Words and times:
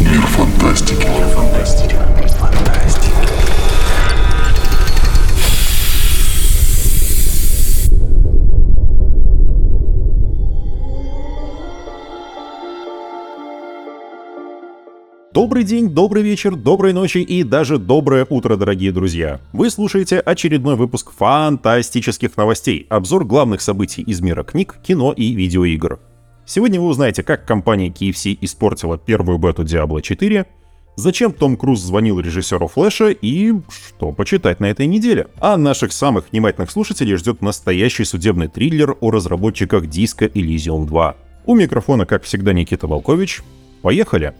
Мир 0.00 0.26
фантастики. 0.26 1.16
Добрый 15.36 15.64
день, 15.64 15.90
добрый 15.90 16.22
вечер, 16.22 16.56
доброй 16.56 16.94
ночи 16.94 17.18
и 17.18 17.42
даже 17.42 17.76
доброе 17.76 18.26
утро, 18.28 18.56
дорогие 18.56 18.90
друзья. 18.90 19.38
Вы 19.52 19.68
слушаете 19.68 20.18
очередной 20.18 20.76
выпуск 20.76 21.12
фантастических 21.12 22.38
новостей, 22.38 22.86
обзор 22.88 23.26
главных 23.26 23.60
событий 23.60 24.00
из 24.00 24.22
мира 24.22 24.44
книг, 24.44 24.76
кино 24.82 25.12
и 25.12 25.34
видеоигр. 25.34 26.00
Сегодня 26.48 26.80
вы 26.80 26.86
узнаете, 26.86 27.24
как 27.24 27.44
компания 27.44 27.88
KFC 27.88 28.38
испортила 28.40 28.96
первую 28.96 29.36
бету 29.38 29.64
Diablo 29.64 30.00
4, 30.00 30.46
зачем 30.94 31.32
Том 31.32 31.56
Круз 31.56 31.80
звонил 31.80 32.20
режиссеру 32.20 32.68
Флэша 32.68 33.08
и 33.08 33.52
что 33.68 34.12
почитать 34.12 34.60
на 34.60 34.66
этой 34.66 34.86
неделе. 34.86 35.26
А 35.40 35.56
наших 35.56 35.92
самых 35.92 36.30
внимательных 36.30 36.70
слушателей 36.70 37.16
ждет 37.16 37.42
настоящий 37.42 38.04
судебный 38.04 38.46
триллер 38.46 38.96
о 39.00 39.10
разработчиках 39.10 39.86
Disco 39.86 40.30
Elysium 40.32 40.86
2. 40.86 41.16
У 41.46 41.54
микрофона, 41.56 42.06
как 42.06 42.22
всегда, 42.22 42.52
Никита 42.52 42.86
Волкович. 42.86 43.42
Поехали! 43.82 44.32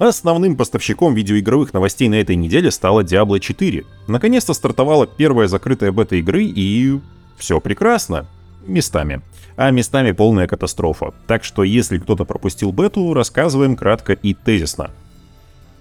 Основным 0.00 0.56
поставщиком 0.56 1.14
видеоигровых 1.14 1.72
новостей 1.72 2.08
на 2.08 2.16
этой 2.16 2.34
неделе 2.34 2.72
стала 2.72 3.04
Diablo 3.04 3.38
4. 3.38 3.84
Наконец-то 4.08 4.54
стартовала 4.54 5.06
первая 5.06 5.46
закрытая 5.46 5.92
бета 5.92 6.16
игры 6.16 6.42
и... 6.42 6.98
все 7.38 7.60
прекрасно. 7.60 8.26
Местами. 8.66 9.20
А 9.56 9.70
местами 9.70 10.12
полная 10.12 10.46
катастрофа. 10.46 11.12
Так 11.26 11.44
что 11.44 11.64
если 11.64 11.98
кто-то 11.98 12.24
пропустил 12.24 12.72
бету, 12.72 13.14
рассказываем 13.14 13.76
кратко 13.76 14.12
и 14.12 14.34
тезисно. 14.34 14.90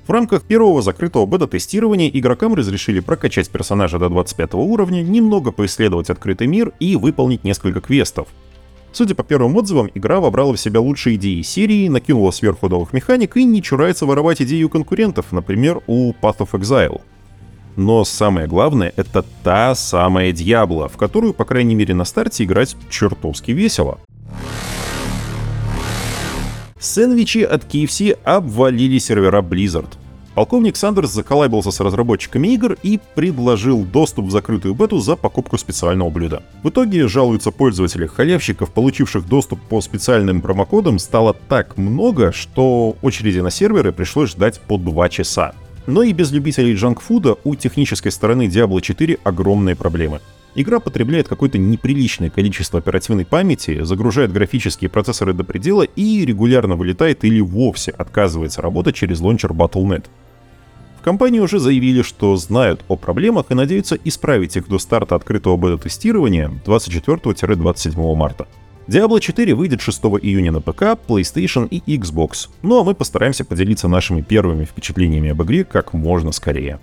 В 0.07 0.11
рамках 0.11 0.41
первого 0.41 0.81
закрытого 0.81 1.27
бета-тестирования 1.27 2.09
игрокам 2.09 2.55
разрешили 2.55 2.99
прокачать 2.99 3.49
персонажа 3.49 3.99
до 3.99 4.09
25 4.09 4.55
уровня, 4.55 5.03
немного 5.03 5.51
поисследовать 5.51 6.09
открытый 6.09 6.47
мир 6.47 6.73
и 6.79 6.95
выполнить 6.95 7.43
несколько 7.43 7.79
квестов. 7.79 8.27
Судя 8.91 9.13
по 9.13 9.23
первым 9.23 9.55
отзывам, 9.55 9.91
игра 9.93 10.19
вобрала 10.19 10.53
в 10.53 10.59
себя 10.59 10.81
лучшие 10.81 11.15
идеи 11.15 11.43
серии, 11.43 11.87
накинула 11.89 12.31
сверху 12.31 12.67
новых 12.67 12.91
механик 12.91 13.37
и 13.37 13.43
не 13.43 13.61
чурается 13.61 14.07
воровать 14.07 14.41
идеи 14.41 14.63
у 14.63 14.69
конкурентов, 14.69 15.31
например, 15.31 15.81
у 15.85 16.13
Path 16.13 16.39
of 16.39 16.51
Exile. 16.53 17.01
Но 17.79 18.03
самое 18.03 18.45
главное— 18.45 18.91
это 18.97 19.23
та 19.41 19.73
самая 19.73 20.33
Дьябло, 20.33 20.89
в 20.89 20.97
которую, 20.97 21.33
по 21.33 21.45
крайней 21.45 21.75
мере 21.75 21.93
на 21.93 22.03
старте, 22.03 22.43
играть 22.43 22.75
чертовски 22.89 23.51
весело. 23.51 23.99
Сэндвичи 26.77 27.37
от 27.37 27.63
KFC 27.63 28.17
обвалили 28.25 28.97
сервера 28.97 29.41
Blizzard. 29.41 29.87
Полковник 30.35 30.75
Сандерс 30.75 31.11
заколабился 31.11 31.71
с 31.71 31.79
разработчиками 31.79 32.49
игр 32.49 32.75
и 32.83 32.99
предложил 33.15 33.85
доступ 33.85 34.25
в 34.25 34.31
закрытую 34.31 34.73
бету 34.73 34.99
за 34.99 35.15
покупку 35.15 35.57
специального 35.57 36.09
блюда. 36.09 36.43
В 36.63 36.69
итоге 36.69 37.07
жалуются 37.07 37.51
пользователи 37.51 38.07
халявщиков, 38.07 38.71
получивших 38.71 39.25
доступ 39.25 39.61
по 39.61 39.79
специальным 39.79 40.41
промокодам, 40.41 40.99
стало 40.99 41.33
так 41.47 41.77
много, 41.77 42.33
что 42.33 42.97
очереди 43.01 43.39
на 43.39 43.51
серверы 43.51 43.93
пришлось 43.93 44.31
ждать 44.31 44.59
по 44.59 44.77
2 44.77 45.07
часа. 45.07 45.53
Но 45.89 46.03
и 46.03 46.13
без 46.13 46.31
любителей 46.31 46.75
джанкфуда 46.75 47.37
у 47.43 47.55
технической 47.55 48.11
стороны 48.11 48.45
Diablo 48.45 48.79
4 48.79 49.17
огромные 49.23 49.75
проблемы. 49.75 50.19
Игра 50.53 50.79
потребляет 50.79 51.27
какое-то 51.27 51.57
неприличное 51.57 52.29
количество 52.29 52.77
оперативной 52.77 53.25
памяти, 53.25 53.83
загружает 53.83 54.31
графические 54.31 54.91
процессоры 54.91 55.33
до 55.33 55.43
предела 55.43 55.81
и 55.81 56.25
регулярно 56.25 56.75
вылетает 56.75 57.23
или 57.23 57.41
вовсе 57.41 57.89
отказывается 57.89 58.61
работать 58.61 58.93
через 58.93 59.19
лончер 59.19 59.51
Battle.net. 59.51 60.05
В 60.99 61.01
компании 61.01 61.39
уже 61.39 61.57
заявили, 61.57 62.03
что 62.03 62.35
знают 62.35 62.85
о 62.87 62.95
проблемах 62.95 63.47
и 63.49 63.55
надеются 63.55 63.97
исправить 64.03 64.57
их 64.57 64.67
до 64.67 64.77
старта 64.77 65.15
открытого 65.15 65.57
бета-тестирования 65.57 66.51
24-27 66.67 68.15
марта. 68.15 68.47
Diablo 68.89 69.19
4 69.19 69.53
выйдет 69.53 69.81
6 69.81 69.99
июня 70.23 70.51
на 70.51 70.61
ПК, 70.61 70.97
PlayStation 71.07 71.67
и 71.69 71.95
Xbox. 71.95 72.49
Ну 72.63 72.79
а 72.79 72.83
мы 72.83 72.95
постараемся 72.95 73.45
поделиться 73.45 73.87
нашими 73.87 74.21
первыми 74.21 74.65
впечатлениями 74.65 75.29
об 75.29 75.43
игре 75.43 75.63
как 75.63 75.93
можно 75.93 76.31
скорее. 76.31 76.79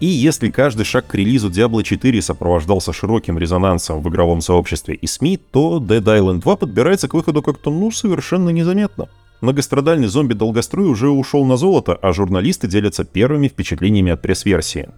И 0.00 0.06
если 0.06 0.50
каждый 0.50 0.84
шаг 0.84 1.06
к 1.06 1.14
релизу 1.14 1.48
Diablo 1.48 1.84
4 1.84 2.20
сопровождался 2.22 2.92
широким 2.92 3.38
резонансом 3.38 4.02
в 4.02 4.08
игровом 4.08 4.40
сообществе 4.40 4.96
и 4.96 5.06
СМИ, 5.06 5.38
то 5.52 5.78
Dead 5.78 6.02
Island 6.02 6.40
2 6.40 6.56
подбирается 6.56 7.06
к 7.06 7.14
выходу 7.14 7.40
как-то 7.40 7.70
ну 7.70 7.92
совершенно 7.92 8.50
незаметно. 8.50 9.06
Многострадальный 9.40 10.08
зомби-долгострой 10.08 10.88
уже 10.88 11.08
ушел 11.08 11.44
на 11.44 11.56
золото, 11.56 11.96
а 12.02 12.12
журналисты 12.12 12.66
делятся 12.66 13.04
первыми 13.04 13.46
впечатлениями 13.46 14.10
от 14.10 14.22
пресс-версии. 14.22 14.88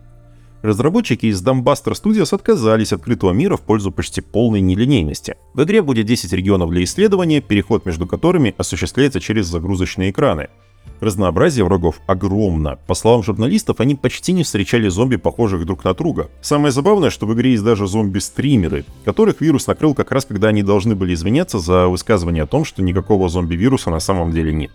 Разработчики 0.66 1.26
из 1.26 1.40
Dumbbuster 1.44 1.92
Studios 1.92 2.34
отказались 2.34 2.92
от 2.92 2.98
открытого 2.98 3.30
мира 3.30 3.56
в 3.56 3.60
пользу 3.60 3.92
почти 3.92 4.20
полной 4.20 4.60
нелинейности. 4.60 5.36
В 5.54 5.62
игре 5.62 5.80
будет 5.80 6.06
10 6.06 6.32
регионов 6.32 6.70
для 6.70 6.82
исследования, 6.82 7.40
переход 7.40 7.86
между 7.86 8.08
которыми 8.08 8.52
осуществляется 8.58 9.20
через 9.20 9.46
загрузочные 9.46 10.10
экраны. 10.10 10.48
Разнообразие 10.98 11.64
врагов 11.64 12.00
огромно. 12.08 12.80
По 12.88 12.94
словам 12.94 13.22
журналистов, 13.22 13.78
они 13.78 13.94
почти 13.94 14.32
не 14.32 14.42
встречали 14.42 14.88
зомби, 14.88 15.14
похожих 15.14 15.64
друг 15.64 15.84
на 15.84 15.94
друга. 15.94 16.30
Самое 16.40 16.72
забавное, 16.72 17.10
что 17.10 17.26
в 17.26 17.34
игре 17.34 17.52
есть 17.52 17.62
даже 17.62 17.86
зомби-стримеры, 17.86 18.84
которых 19.04 19.40
вирус 19.40 19.68
накрыл 19.68 19.94
как 19.94 20.10
раз 20.10 20.24
когда 20.24 20.48
они 20.48 20.64
должны 20.64 20.96
были 20.96 21.14
извиняться 21.14 21.60
за 21.60 21.86
высказывание 21.86 22.42
о 22.42 22.48
том, 22.48 22.64
что 22.64 22.82
никакого 22.82 23.28
зомби-вируса 23.28 23.90
на 23.90 24.00
самом 24.00 24.32
деле 24.32 24.52
нет. 24.52 24.72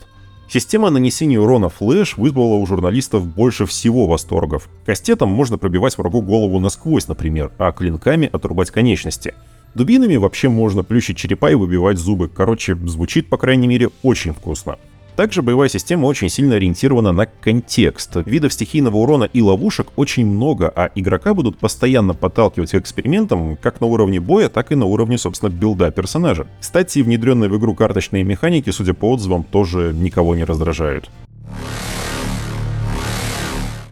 Система 0.53 0.89
нанесения 0.89 1.39
урона 1.39 1.69
FLESH 1.69 2.17
вызвала 2.17 2.55
у 2.55 2.65
журналистов 2.65 3.25
больше 3.25 3.65
всего 3.65 4.05
восторгов. 4.05 4.67
Кастетом 4.85 5.29
можно 5.29 5.57
пробивать 5.57 5.97
врагу 5.97 6.21
голову 6.21 6.59
насквозь, 6.59 7.07
например, 7.07 7.53
а 7.57 7.71
клинками 7.71 8.29
отрубать 8.29 8.69
конечности. 8.69 9.33
Дубинами 9.75 10.17
вообще 10.17 10.49
можно 10.49 10.83
плющить 10.83 11.15
черепа 11.15 11.51
и 11.51 11.55
выбивать 11.55 11.97
зубы. 11.97 12.27
Короче, 12.27 12.75
звучит, 12.75 13.29
по 13.29 13.37
крайней 13.37 13.67
мере, 13.69 13.91
очень 14.03 14.33
вкусно. 14.33 14.77
Также 15.21 15.43
боевая 15.43 15.69
система 15.69 16.07
очень 16.07 16.29
сильно 16.29 16.55
ориентирована 16.55 17.11
на 17.11 17.27
контекст. 17.27 18.15
Видов 18.25 18.53
стихийного 18.53 18.97
урона 18.97 19.25
и 19.25 19.39
ловушек 19.39 19.89
очень 19.95 20.25
много, 20.25 20.67
а 20.75 20.89
игрока 20.95 21.35
будут 21.35 21.59
постоянно 21.59 22.15
подталкивать 22.15 22.71
к 22.71 22.75
экспериментам 22.75 23.55
как 23.55 23.81
на 23.81 23.85
уровне 23.85 24.19
боя, 24.19 24.49
так 24.49 24.71
и 24.71 24.75
на 24.75 24.85
уровне, 24.85 25.19
собственно, 25.19 25.51
билда 25.51 25.91
персонажа. 25.91 26.47
Кстати, 26.59 27.03
внедренные 27.03 27.51
в 27.51 27.57
игру 27.59 27.75
карточные 27.75 28.23
механики, 28.23 28.71
судя 28.71 28.95
по 28.95 29.11
отзывам, 29.11 29.43
тоже 29.43 29.93
никого 29.93 30.33
не 30.33 30.43
раздражают. 30.43 31.11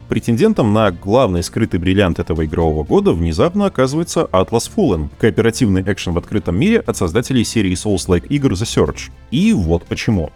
Претендентом 0.07 0.73
на 0.73 0.89
главный 0.89 1.43
скрытый 1.43 1.79
бриллиант 1.79 2.17
этого 2.17 2.43
игрового 2.43 2.83
года 2.83 3.13
внезапно 3.13 3.67
оказывается 3.67 4.27
Atlas 4.31 4.67
Fallen, 4.75 5.09
кооперативный 5.19 5.83
экшен 5.83 6.13
в 6.13 6.17
открытом 6.17 6.57
мире 6.57 6.79
от 6.79 6.97
создателей 6.97 7.43
серии 7.43 7.73
Souls-like 7.73 8.25
игр 8.29 8.53
The 8.53 8.63
Search. 8.63 9.11
И 9.29 9.53
вот 9.53 9.85
почему. 9.85 10.31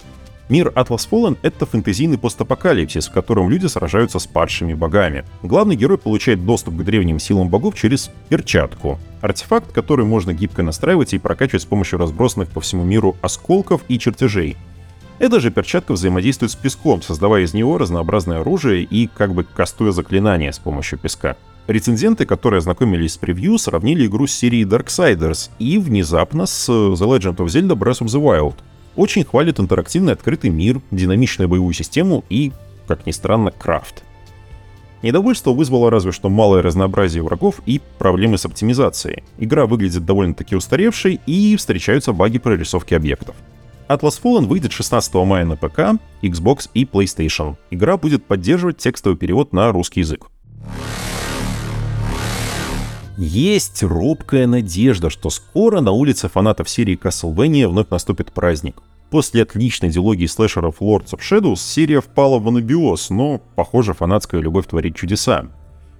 Мир 0.53 0.71
Atlas 0.75 1.09
Fallen— 1.09 1.35
это 1.41 1.65
фэнтезийный 1.65 2.19
постапокалипсис, 2.19 3.07
в 3.07 3.11
котором 3.11 3.49
люди 3.49 3.65
сражаются 3.65 4.19
с 4.19 4.27
падшими 4.27 4.75
богами. 4.75 5.25
Главный 5.41 5.75
герой 5.75 5.97
получает 5.97 6.45
доступ 6.45 6.75
к 6.77 6.83
древним 6.83 7.17
силам 7.17 7.49
богов 7.49 7.73
через 7.73 8.11
перчатку. 8.29 8.99
Артефакт, 9.21 9.71
который 9.71 10.05
можно 10.05 10.31
гибко 10.31 10.61
настраивать 10.61 11.15
и 11.15 11.17
прокачивать 11.17 11.63
с 11.63 11.65
помощью 11.65 11.97
разбросанных 11.97 12.49
по 12.49 12.61
всему 12.61 12.83
миру 12.83 13.15
осколков 13.23 13.81
и 13.87 13.97
чертежей. 13.97 14.55
Эта 15.17 15.39
же 15.39 15.49
перчатка 15.49 15.93
взаимодействует 15.93 16.51
с 16.51 16.55
песком, 16.55 17.01
создавая 17.01 17.45
из 17.45 17.55
него 17.55 17.79
разнообразное 17.79 18.41
оружие 18.41 18.83
и 18.83 19.07
как 19.07 19.33
бы 19.33 19.45
кастуя 19.45 19.91
заклинания 19.91 20.51
с 20.51 20.59
помощью 20.59 20.99
песка. 20.99 21.35
Рецензенты, 21.65 22.27
которые 22.27 22.59
ознакомились 22.59 23.13
с 23.13 23.17
превью, 23.17 23.57
сравнили 23.57 24.05
игру 24.05 24.27
с 24.27 24.33
серией 24.33 24.65
Darksiders 24.65 25.49
и 25.57 25.79
внезапно 25.79 26.45
с 26.45 26.69
The 26.69 26.93
Legend 26.93 27.37
of 27.37 27.47
Zelda 27.47 27.75
Breath 27.75 28.03
of 28.03 28.05
the 28.05 28.21
Wild— 28.21 28.53
очень 28.95 29.23
хвалит 29.23 29.59
интерактивный 29.59 30.13
открытый 30.13 30.49
мир, 30.49 30.81
динамичную 30.91 31.49
боевую 31.49 31.73
систему 31.73 32.23
и, 32.29 32.51
как 32.87 33.05
ни 33.05 33.11
странно, 33.11 33.51
крафт. 33.51 34.03
Недовольство 35.01 35.51
вызвало 35.51 35.91
разве 35.91 36.13
что 36.13 36.29
малое 36.29 36.61
разнообразие 36.61 37.23
врагов 37.23 37.61
и 37.65 37.81
проблемы 37.97 38.37
с 38.37 38.45
оптимизацией. 38.45 39.23
Игра 39.37 39.65
выглядит 39.65 40.05
довольно-таки 40.05 40.55
устаревшей 40.55 41.19
и 41.25 41.57
встречаются 41.57 42.13
баги 42.13 42.37
прорисовки 42.37 42.93
объектов. 42.93 43.35
Atlas 43.89 44.21
Fallen 44.23 44.45
выйдет 44.45 44.71
16 44.71 45.13
мая 45.15 45.45
на 45.45 45.57
ПК, 45.57 45.99
Xbox 46.21 46.69
и 46.73 46.85
PlayStation. 46.85 47.57
Игра 47.69 47.97
будет 47.97 48.25
поддерживать 48.25 48.77
текстовый 48.77 49.17
перевод 49.17 49.51
на 49.51 49.71
русский 49.73 49.99
язык. 49.99 50.27
Есть 53.17 53.83
робкая 53.83 54.47
надежда, 54.47 55.11
что 55.11 55.29
скоро 55.29 55.81
на 55.81 55.91
улице 55.91 56.29
фанатов 56.29 56.67
серии 56.67 56.97
Castlevania 56.97 57.67
вновь 57.67 57.89
наступит 57.89 58.31
праздник. 58.31 58.81
После 59.11 59.43
отличной 59.43 59.89
дилогии 59.89 60.25
слэшеров 60.25 60.81
Lords 60.81 61.13
of 61.13 61.19
Shadows 61.19 61.57
серия 61.57 62.01
впала 62.01 62.39
в 62.39 62.47
анабиоз, 62.47 63.11
но, 63.11 63.39
похоже, 63.55 63.93
фанатская 63.93 64.41
любовь 64.41 64.65
творит 64.65 64.95
чудеса. 64.95 65.45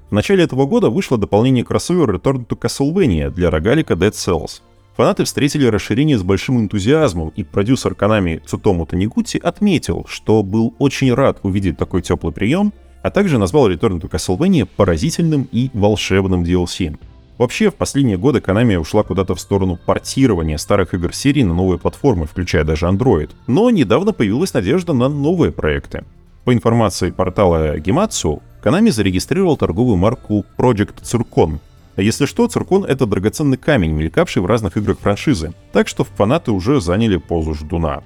В 0.10 0.14
начале 0.14 0.44
этого 0.44 0.66
года 0.66 0.90
вышло 0.90 1.20
дополнение 1.20 1.64
кроссовера 1.64 2.18
Return 2.18 2.48
to 2.48 2.60
Castlevania 2.60 3.30
для 3.30 3.52
рогалика 3.52 3.94
Dead 3.94 4.12
Cells. 4.12 4.62
Фанаты 4.98 5.24
встретили 5.24 5.68
расширение 5.68 6.18
с 6.18 6.24
большим 6.24 6.60
энтузиазмом, 6.60 7.30
и 7.36 7.44
продюсер 7.44 7.94
Konami 7.94 8.42
Цутому 8.44 8.88
Танигути 8.88 9.38
отметил, 9.38 10.06
что 10.08 10.42
был 10.42 10.74
очень 10.80 11.14
рад 11.14 11.40
увидеть 11.44 11.78
такой 11.78 12.02
теплый 12.02 12.34
прием, 12.34 12.74
а 13.04 13.12
также 13.12 13.38
назвал 13.38 13.70
Return 13.70 14.02
to 14.02 14.10
Castlevania 14.10 14.66
поразительным 14.66 15.48
и 15.52 15.70
волшебным 15.74 16.44
DLC. 16.44 16.98
Вообще, 17.38 17.70
в 17.70 17.76
последние 17.76 18.18
годы 18.18 18.40
Konami 18.40 18.78
ушла 18.78 19.04
куда-то 19.04 19.36
в 19.36 19.42
сторону 19.42 19.78
портирования 19.86 20.58
старых 20.58 20.94
игр 20.94 21.14
серии 21.14 21.44
на 21.44 21.54
новые 21.54 21.78
платформы, 21.78 22.26
включая 22.26 22.64
даже 22.64 22.86
Android. 22.86 23.32
Но 23.48 23.70
недавно 23.70 24.14
появилась 24.14 24.54
надежда 24.54 24.94
на 24.94 25.10
новые 25.10 25.52
проекты. 25.52 26.06
По 26.46 26.54
информации 26.54 27.12
портала 27.12 27.78
Gematsu, 27.78 28.42
Konami 28.64 28.92
зарегистрировал 28.92 29.58
торговую 29.58 29.98
марку 29.98 30.46
Project 30.58 31.02
Circon. 31.04 31.60
А 31.96 32.02
если 32.02 32.26
что, 32.26 32.48
циркон— 32.48 32.86
это 32.88 33.06
драгоценный 33.06 33.58
камень, 33.58 33.92
мелькавший 33.92 34.42
в 34.42 34.46
разных 34.46 34.78
играх 34.78 34.98
франшизы, 35.00 35.54
так 35.72 35.88
что 35.88 36.04
фанаты 36.04 36.52
уже 36.52 36.82
заняли 36.82 37.18
позу 37.18 37.54
ждуна. 37.54 38.02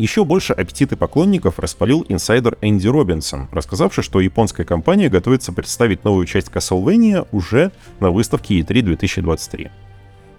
Еще 0.00 0.24
больше 0.24 0.54
аппетиты 0.54 0.96
поклонников 0.96 1.58
распалил 1.58 2.06
инсайдер 2.08 2.56
Энди 2.62 2.88
Робинсон, 2.88 3.50
рассказавший, 3.52 4.02
что 4.02 4.20
японская 4.20 4.64
компания 4.64 5.10
готовится 5.10 5.52
представить 5.52 6.04
новую 6.04 6.24
часть 6.24 6.48
Castlevania 6.48 7.28
уже 7.32 7.70
на 8.00 8.10
выставке 8.10 8.60
E3 8.60 8.80
2023. 8.80 9.70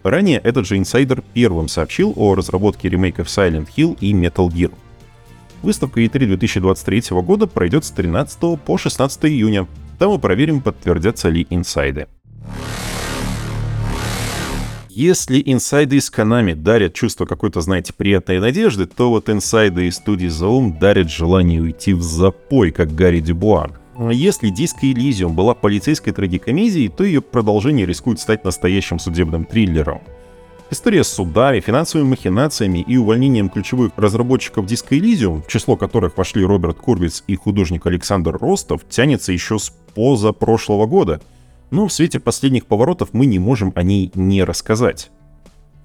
Ранее 0.01 0.39
этот 0.39 0.65
же 0.65 0.79
инсайдер 0.79 1.23
первым 1.35 1.67
сообщил 1.67 2.11
о 2.15 2.33
разработке 2.33 2.89
ремейков 2.89 3.27
Silent 3.27 3.67
Hill 3.77 3.95
и 4.01 4.13
Metal 4.13 4.49
Gear. 4.49 4.73
Выставка 5.61 6.01
E3 6.01 6.25
2023 6.25 7.21
года 7.21 7.45
пройдет 7.45 7.85
с 7.85 7.91
13 7.91 8.59
по 8.59 8.79
16 8.79 9.25
июня. 9.25 9.67
Там 9.99 10.09
мы 10.09 10.17
проверим, 10.17 10.61
подтвердятся 10.61 11.29
ли 11.29 11.45
инсайды. 11.51 12.07
Если 15.01 15.41
инсайды 15.43 15.95
из 15.95 16.11
Konami 16.11 16.53
дарят 16.53 16.93
чувство 16.93 17.25
какой-то, 17.25 17.59
знаете, 17.61 17.91
приятной 17.91 18.39
надежды, 18.39 18.85
то 18.85 19.09
вот 19.09 19.31
инсайды 19.31 19.87
из 19.87 19.95
студии 19.95 20.27
Zaum 20.27 20.77
дарят 20.77 21.09
желание 21.09 21.59
уйти 21.59 21.93
в 21.93 22.03
запой, 22.03 22.69
как 22.69 22.93
Гарри 22.93 23.19
Дюбуа. 23.19 23.71
Если 24.11 24.49
Диско 24.49 24.85
Элизиум 24.85 25.35
была 25.35 25.55
полицейской 25.55 26.13
трагикомедией, 26.13 26.87
то 26.87 27.03
ее 27.03 27.21
продолжение 27.21 27.87
рискует 27.87 28.19
стать 28.19 28.45
настоящим 28.45 28.99
судебным 28.99 29.45
триллером. 29.45 30.03
История 30.69 31.03
с 31.03 31.07
судами, 31.07 31.61
финансовыми 31.61 32.09
махинациями 32.09 32.85
и 32.87 32.95
увольнением 32.95 33.49
ключевых 33.49 33.93
разработчиков 33.95 34.67
Disco 34.67 34.89
Elysium, 34.91 35.41
в 35.41 35.47
число 35.47 35.77
которых 35.77 36.15
вошли 36.15 36.45
Роберт 36.45 36.77
Курвиц 36.77 37.23
и 37.25 37.35
художник 37.35 37.87
Александр 37.87 38.37
Ростов, 38.37 38.81
тянется 38.87 39.31
еще 39.31 39.57
с 39.57 39.73
позапрошлого 39.95 40.85
года. 40.85 41.21
Но 41.71 41.87
в 41.87 41.93
свете 41.93 42.19
последних 42.19 42.65
поворотов 42.65 43.09
мы 43.13 43.25
не 43.25 43.39
можем 43.39 43.71
о 43.75 43.83
ней 43.83 44.11
не 44.13 44.43
рассказать. 44.43 45.09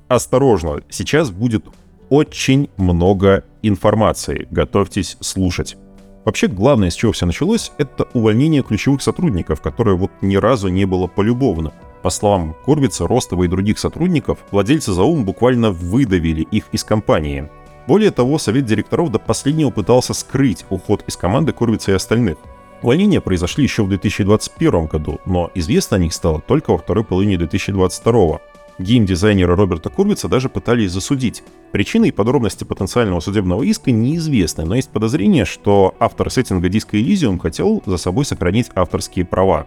Осторожно, 0.08 0.82
сейчас 0.90 1.30
будет 1.30 1.64
очень 2.10 2.68
много 2.76 3.44
информации, 3.62 4.46
готовьтесь 4.50 5.16
слушать. 5.20 5.76
Вообще, 6.24 6.48
главное, 6.48 6.90
с 6.90 6.94
чего 6.94 7.12
все 7.12 7.24
началось, 7.24 7.70
это 7.78 8.08
увольнение 8.12 8.64
ключевых 8.64 9.00
сотрудников, 9.00 9.60
которое 9.60 9.96
вот 9.96 10.10
ни 10.22 10.36
разу 10.36 10.68
не 10.68 10.84
было 10.84 11.06
полюбовно. 11.06 11.72
По 12.02 12.10
словам 12.10 12.56
Корбица, 12.64 13.06
Ростова 13.06 13.44
и 13.44 13.48
других 13.48 13.78
сотрудников, 13.78 14.38
владельцы 14.50 14.92
Заум 14.92 15.24
буквально 15.24 15.70
выдавили 15.70 16.42
их 16.42 16.64
из 16.72 16.82
компании. 16.82 17.48
Более 17.86 18.10
того, 18.10 18.38
совет 18.38 18.64
директоров 18.64 19.12
до 19.12 19.20
последнего 19.20 19.70
пытался 19.70 20.14
скрыть 20.14 20.64
уход 20.68 21.04
из 21.06 21.16
команды 21.16 21.52
Корбица 21.52 21.92
и 21.92 21.94
остальных. 21.94 22.38
Увольнения 22.86 23.20
произошли 23.20 23.64
еще 23.64 23.82
в 23.82 23.88
2021 23.88 24.86
году, 24.86 25.18
но 25.26 25.50
известно 25.56 25.96
о 25.96 25.98
них 25.98 26.12
стало 26.12 26.40
только 26.40 26.70
во 26.70 26.78
второй 26.78 27.02
половине 27.02 27.36
2022. 27.36 28.38
Геймдизайнера 28.78 29.56
Роберта 29.56 29.90
Курбица 29.90 30.28
даже 30.28 30.48
пытались 30.48 30.92
засудить. 30.92 31.42
Причины 31.72 32.06
и 32.06 32.12
подробности 32.12 32.62
потенциального 32.62 33.18
судебного 33.18 33.64
иска 33.64 33.90
неизвестны, 33.90 34.64
но 34.64 34.76
есть 34.76 34.90
подозрение, 34.90 35.44
что 35.44 35.96
автор 35.98 36.30
сеттинга 36.30 36.68
диска 36.68 36.96
Elysium 36.96 37.40
хотел 37.40 37.82
за 37.86 37.96
собой 37.96 38.24
сохранить 38.24 38.70
авторские 38.76 39.24
права. 39.24 39.66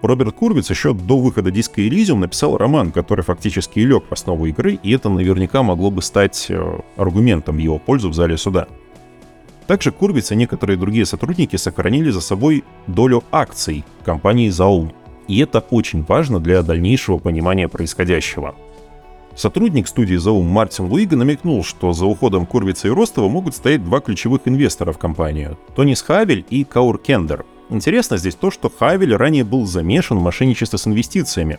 Роберт 0.00 0.34
Курвиц 0.34 0.70
еще 0.70 0.94
до 0.94 1.18
выхода 1.18 1.50
диска 1.50 1.82
Elysium 1.82 2.20
написал 2.20 2.56
роман, 2.56 2.90
который 2.90 3.22
фактически 3.22 3.80
лег 3.80 4.04
в 4.08 4.12
основу 4.12 4.46
игры, 4.46 4.78
и 4.82 4.92
это 4.92 5.10
наверняка 5.10 5.62
могло 5.62 5.90
бы 5.90 6.00
стать 6.00 6.46
э, 6.48 6.78
аргументом 6.96 7.56
в 7.56 7.58
его 7.58 7.78
пользу 7.78 8.08
в 8.08 8.14
зале 8.14 8.38
суда. 8.38 8.66
Также 9.66 9.90
Курвиц 9.90 10.32
и 10.32 10.36
некоторые 10.36 10.76
другие 10.76 11.06
сотрудники 11.06 11.56
сохранили 11.56 12.10
за 12.10 12.20
собой 12.20 12.64
долю 12.86 13.24
акций 13.32 13.84
компании 14.04 14.50
Zaun. 14.50 14.92
И 15.28 15.38
это 15.38 15.60
очень 15.70 16.04
важно 16.04 16.38
для 16.38 16.62
дальнейшего 16.62 17.18
понимания 17.18 17.68
происходящего. 17.68 18.54
Сотрудник 19.34 19.88
студии 19.88 20.16
Zaum 20.16 20.44
Мартин 20.44 20.86
Луига 20.86 21.16
намекнул, 21.16 21.64
что 21.64 21.92
за 21.92 22.06
уходом 22.06 22.46
Курвица 22.46 22.88
и 22.88 22.90
Ростова 22.90 23.28
могут 23.28 23.54
стоять 23.54 23.84
два 23.84 24.00
ключевых 24.00 24.42
инвестора 24.46 24.92
в 24.92 24.98
компанию– 24.98 25.58
Тонис 25.74 26.00
Хавель 26.00 26.46
и 26.48 26.64
Каур 26.64 26.98
Кендер– 26.98 27.44
Интересно 27.68 28.16
здесь 28.16 28.36
то, 28.36 28.50
что 28.50 28.70
Хавель 28.70 29.16
ранее 29.16 29.44
был 29.44 29.66
замешан 29.66 30.18
в 30.18 30.22
мошенничестве 30.22 30.78
с 30.78 30.86
инвестициями. 30.86 31.58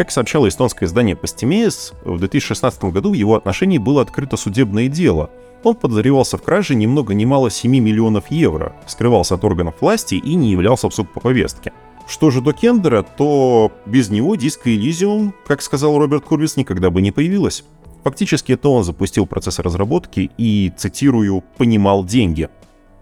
Как 0.00 0.10
сообщало 0.10 0.48
эстонское 0.48 0.86
издание 0.86 1.14
Постимеес, 1.14 1.92
в 2.06 2.16
2016 2.16 2.84
году 2.84 3.10
в 3.10 3.12
его 3.12 3.34
отношении 3.34 3.76
было 3.76 4.00
открыто 4.00 4.38
судебное 4.38 4.88
дело. 4.88 5.28
Он 5.62 5.74
подозревался 5.74 6.38
в 6.38 6.42
краже 6.42 6.74
ни 6.74 6.86
много 6.86 7.12
ни 7.12 7.26
мало 7.26 7.50
7 7.50 7.70
миллионов 7.70 8.30
евро, 8.30 8.74
скрывался 8.86 9.34
от 9.34 9.44
органов 9.44 9.74
власти 9.82 10.14
и 10.14 10.36
не 10.36 10.52
являлся 10.52 10.88
в 10.88 10.94
суд 10.94 11.12
по 11.12 11.20
повестке. 11.20 11.74
Что 12.08 12.30
же 12.30 12.40
до 12.40 12.54
Кендера, 12.54 13.02
то 13.02 13.72
без 13.84 14.08
него 14.08 14.36
диско 14.36 14.70
Elysium, 14.70 15.34
как 15.46 15.60
сказал 15.60 15.98
Роберт 15.98 16.24
Курвис, 16.24 16.56
никогда 16.56 16.88
бы 16.88 17.02
не 17.02 17.12
появилась. 17.12 17.62
Фактически 18.02 18.52
это 18.52 18.70
он 18.70 18.84
запустил 18.84 19.26
процесс 19.26 19.58
разработки 19.58 20.30
и, 20.38 20.72
цитирую, 20.78 21.44
«понимал 21.58 22.06
деньги». 22.06 22.48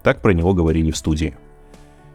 Так 0.03 0.21
про 0.21 0.33
него 0.33 0.53
говорили 0.53 0.91
в 0.91 0.97
студии. 0.97 1.37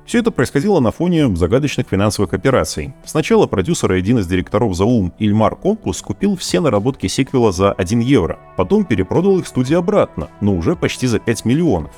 Все 0.07 0.19
это 0.19 0.31
происходило 0.31 0.81
на 0.81 0.91
фоне 0.91 1.35
загадочных 1.35 1.87
финансовых 1.89 2.35
операций. 2.35 2.93
Сначала 3.07 3.47
продюсер 3.47 3.93
и 3.93 3.99
один 3.99 4.19
из 4.19 4.27
директоров 4.27 4.75
Заум 4.77 5.15
Ильмар 5.19 5.57
Компус 5.57 6.03
купил 6.03 6.37
все 6.37 6.61
наработки 6.61 7.07
сиквела 7.07 7.53
за 7.53 7.73
1 7.73 8.01
евро, 8.01 8.39
потом 8.57 8.85
перепродал 8.85 9.39
их 9.39 9.47
студии 9.47 9.75
обратно, 9.75 10.29
но 10.43 10.55
уже 10.55 10.77
почти 10.77 11.07
за 11.07 11.21
5 11.21 11.47
миллионов. 11.47 11.93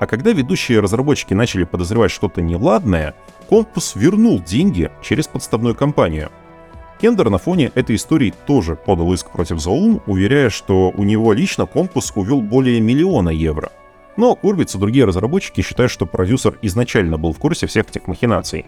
А 0.00 0.06
когда 0.06 0.32
ведущие 0.32 0.80
разработчики 0.80 1.32
начали 1.32 1.62
подозревать 1.62 2.10
что-то 2.10 2.42
неладное, 2.42 3.14
Компус 3.48 3.94
вернул 3.94 4.40
деньги 4.40 4.90
через 5.00 5.28
подставную 5.28 5.76
компанию. 5.76 6.30
Кендер 7.00 7.30
на 7.30 7.38
фоне 7.38 7.70
этой 7.74 7.96
истории 7.96 8.34
тоже 8.46 8.74
подал 8.74 9.12
иск 9.12 9.30
против 9.30 9.60
Заум, 9.60 10.02
уверяя, 10.06 10.50
что 10.50 10.92
у 10.96 11.04
него 11.04 11.32
лично 11.32 11.66
Компус 11.66 12.12
увел 12.16 12.40
более 12.40 12.80
миллиона 12.80 13.28
евро– 13.28 13.70
но 14.16 14.38
Урбиц 14.42 14.74
и 14.74 14.78
другие 14.78 15.04
разработчики 15.04 15.60
считают, 15.60 15.90
что 15.90 16.06
продюсер 16.06 16.58
изначально 16.62 17.18
был 17.18 17.32
в 17.32 17.38
курсе 17.38 17.66
всех 17.66 17.88
этих 17.88 18.06
махинаций. 18.06 18.66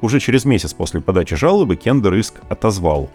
Уже 0.00 0.20
через 0.20 0.44
месяц 0.44 0.74
после 0.74 1.00
подачи 1.00 1.36
жалобы 1.36 1.76
Кендер 1.76 2.14
иск 2.14 2.40
отозвал. 2.48 3.10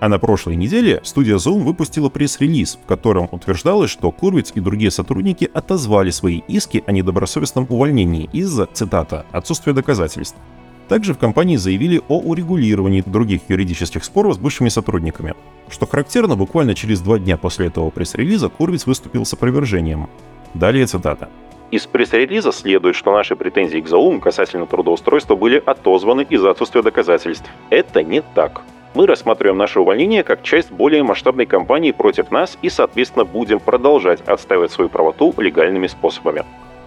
А 0.00 0.08
на 0.08 0.18
прошлой 0.18 0.56
неделе 0.56 1.00
студия 1.04 1.36
Zoom 1.36 1.60
выпустила 1.60 2.08
пресс-релиз, 2.08 2.78
в 2.82 2.86
котором 2.86 3.28
утверждалось, 3.30 3.90
что 3.90 4.10
Курвиц 4.10 4.50
и 4.54 4.60
другие 4.60 4.90
сотрудники 4.90 5.48
отозвали 5.54 6.10
свои 6.10 6.40
иски 6.48 6.82
о 6.86 6.92
недобросовестном 6.92 7.66
увольнении 7.68 8.28
из-за, 8.32 8.66
цитата, 8.66 9.26
«отсутствия 9.30 9.72
доказательств». 9.72 10.36
Также 10.88 11.14
в 11.14 11.18
компании 11.18 11.56
заявили 11.56 12.02
о 12.08 12.18
урегулировании 12.18 13.02
других 13.06 13.42
юридических 13.48 14.04
споров 14.04 14.34
с 14.34 14.38
бывшими 14.38 14.68
сотрудниками. 14.68 15.34
Что 15.70 15.86
характерно, 15.86 16.34
буквально 16.34 16.74
через 16.74 17.00
два 17.00 17.18
дня 17.18 17.36
после 17.36 17.68
этого 17.68 17.90
пресс-релиза 17.90 18.48
Курвиц 18.48 18.86
выступил 18.86 19.24
с 19.24 19.32
опровержением. 19.32 20.08
Далее 20.54 20.86
цитата. 20.86 21.28
Из 21.70 21.86
пресс-релиза 21.86 22.52
следует, 22.52 22.94
что 22.94 23.12
наши 23.12 23.34
претензии 23.34 23.80
к 23.80 23.88
ЗАУМ 23.88 24.20
касательно 24.20 24.66
трудоустройства 24.66 25.36
были 25.36 25.62
отозваны 25.64 26.26
из-за 26.28 26.50
отсутствия 26.50 26.82
доказательств. 26.82 27.48
Это 27.70 28.02
не 28.02 28.20
так. 28.20 28.60
Мы 28.94 29.06
рассматриваем 29.06 29.56
наше 29.56 29.80
увольнение 29.80 30.22
как 30.22 30.42
часть 30.42 30.70
более 30.70 31.02
масштабной 31.02 31.46
кампании 31.46 31.92
против 31.92 32.30
нас 32.30 32.58
и, 32.60 32.68
соответственно, 32.68 33.24
будем 33.24 33.58
продолжать 33.58 34.20
отстаивать 34.20 34.70
свою 34.70 34.90
правоту 34.90 35.32
легальными 35.38 35.86
способами. 35.86 36.44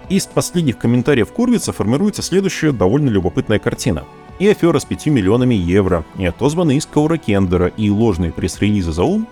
Из 0.07 0.27
последних 0.27 0.77
комментариев 0.77 1.31
Курвица 1.31 1.73
формируется 1.73 2.21
следующая 2.21 2.71
довольно 2.71 3.09
любопытная 3.09 3.57
картина. 3.57 4.03
И 4.37 4.47
афера 4.47 4.77
с 4.77 4.85
5 4.85 5.07
миллионами 5.07 5.55
евро, 5.55 6.03
и 6.19 6.25
отозванный 6.27 6.75
из 6.75 6.85
Каура 6.85 7.17
Кендера, 7.17 7.67
и 7.67 7.89
ложные 7.89 8.31
пресс-релизы 8.31 8.91
ЗАУМ 8.91 9.27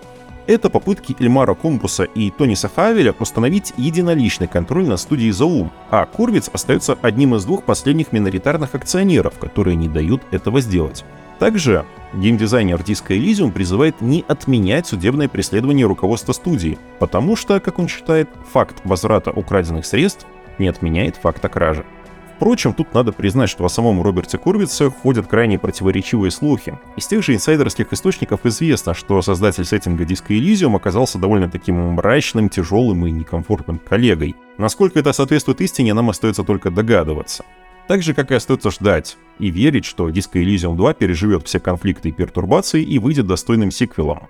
это 0.46 0.70
попытки 0.70 1.16
Эльмара 1.18 1.54
Кумбуса 1.54 2.04
и 2.04 2.30
Тониса 2.30 2.70
Хавеля 2.74 3.14
установить 3.18 3.72
единоличный 3.76 4.46
контроль 4.46 4.86
над 4.86 5.00
студией 5.00 5.32
Заум, 5.32 5.72
а 5.90 6.04
Курвиц 6.06 6.50
остается 6.52 6.98
одним 7.02 7.34
из 7.34 7.44
двух 7.44 7.64
последних 7.64 8.12
миноритарных 8.12 8.74
акционеров, 8.74 9.38
которые 9.38 9.76
не 9.76 9.88
дают 9.88 10.22
этого 10.30 10.60
сделать. 10.60 11.04
Также 11.38 11.84
геймдизайнер 12.14 12.80
Disco 12.80 13.08
Elysium 13.08 13.52
призывает 13.52 14.00
не 14.00 14.24
отменять 14.28 14.86
судебное 14.86 15.28
преследование 15.28 15.86
руководства 15.86 16.32
студии, 16.32 16.78
потому 16.98 17.36
что, 17.36 17.60
как 17.60 17.78
он 17.78 17.88
считает, 17.88 18.28
факт 18.52 18.76
возврата 18.84 19.30
украденных 19.30 19.84
средств 19.84 20.26
не 20.58 20.68
отменяет 20.68 21.16
факта 21.16 21.48
кражи. 21.48 21.84
Впрочем, 22.36 22.74
тут 22.74 22.92
надо 22.94 23.12
признать, 23.12 23.48
что 23.48 23.64
о 23.64 23.68
самом 23.68 24.02
Роберте 24.02 24.38
Курвице 24.38 24.90
ходят 24.90 25.26
крайне 25.28 25.58
противоречивые 25.58 26.32
слухи. 26.32 26.78
Из 26.96 27.06
тех 27.06 27.22
же 27.22 27.34
инсайдерских 27.34 27.92
источников 27.92 28.44
известно, 28.44 28.92
что 28.92 29.22
создатель 29.22 29.64
сеттинга 29.64 30.04
Disco 30.04 30.28
Elysium 30.30 30.74
оказался 30.74 31.18
довольно 31.18 31.48
таким 31.48 31.76
мрачным, 31.92 32.48
тяжелым 32.48 33.06
и 33.06 33.12
некомфортным 33.12 33.78
коллегой. 33.78 34.34
Насколько 34.58 34.98
это 34.98 35.12
соответствует 35.12 35.60
истине, 35.60 35.94
нам 35.94 36.10
остается 36.10 36.42
только 36.42 36.70
догадываться. 36.70 37.44
Так 37.86 38.02
же, 38.02 38.14
как 38.14 38.30
и 38.30 38.34
остается 38.34 38.70
ждать 38.70 39.16
и 39.38 39.50
верить, 39.50 39.84
что 39.84 40.08
Disco 40.08 40.42
Elysium 40.42 40.74
2 40.74 40.94
переживет 40.94 41.46
все 41.46 41.60
конфликты 41.60 42.08
и 42.08 42.12
пертурбации 42.12 42.82
и 42.82 42.98
выйдет 42.98 43.26
достойным 43.26 43.70
сиквелом. 43.70 44.28